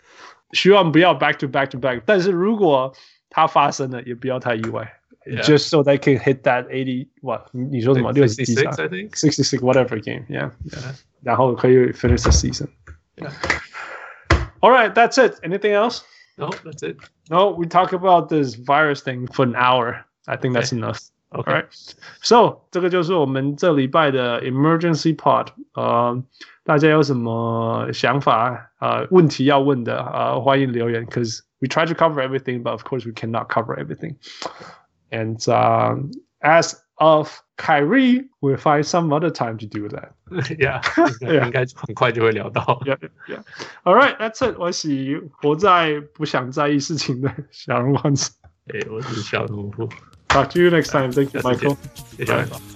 [0.52, 2.94] 希望不要 back to back to back，但是如果
[3.30, 4.92] 它发生了，也不要太意外。
[5.26, 5.42] Yeah.
[5.42, 7.46] Just so they can hit that eighty what？
[7.52, 8.10] 你你说什么？
[8.10, 8.72] 六十几场？
[8.72, 10.24] I think sixty six whatever game.
[10.28, 10.50] Yeah.
[10.68, 10.96] yeah.
[11.22, 12.68] 然后可以 finish the season.
[13.16, 13.30] Yeah.
[14.60, 15.38] All right, that's it.
[15.44, 16.02] Anything else?
[16.36, 16.96] No, that's it.
[17.30, 20.04] No, we talk about this virus thing for an hour.
[20.26, 20.98] I think that's enough.
[21.32, 21.52] Okay.
[21.52, 21.94] All right.
[22.22, 25.48] So 这个就是我们这礼拜的 emergency pod。
[25.74, 26.20] 呃，
[26.64, 28.72] 大家有什么想法？
[28.80, 31.06] 呃，问题要问的，呃，欢迎留言。
[31.06, 34.16] Cause we try to cover everything, but of course we cannot cover everything.
[35.10, 40.12] And um, as of Kyrie, we'll find some other time to do that.
[40.58, 40.80] Yeah,
[41.20, 42.80] 应 该很快就会聊到。
[42.86, 42.98] Yeah,
[43.28, 43.42] yeah.
[43.84, 44.56] All right, that's it.
[44.58, 48.30] 我是活在不想在意事情的小人王子。
[48.68, 49.70] 哎，我是小人物。
[50.28, 51.12] Talk to you next time.
[51.12, 51.76] Thank you, Michael.
[52.16, 52.75] 谢谢。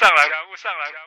[0.00, 0.28] 上来。
[0.28, 0.99] 人物上来。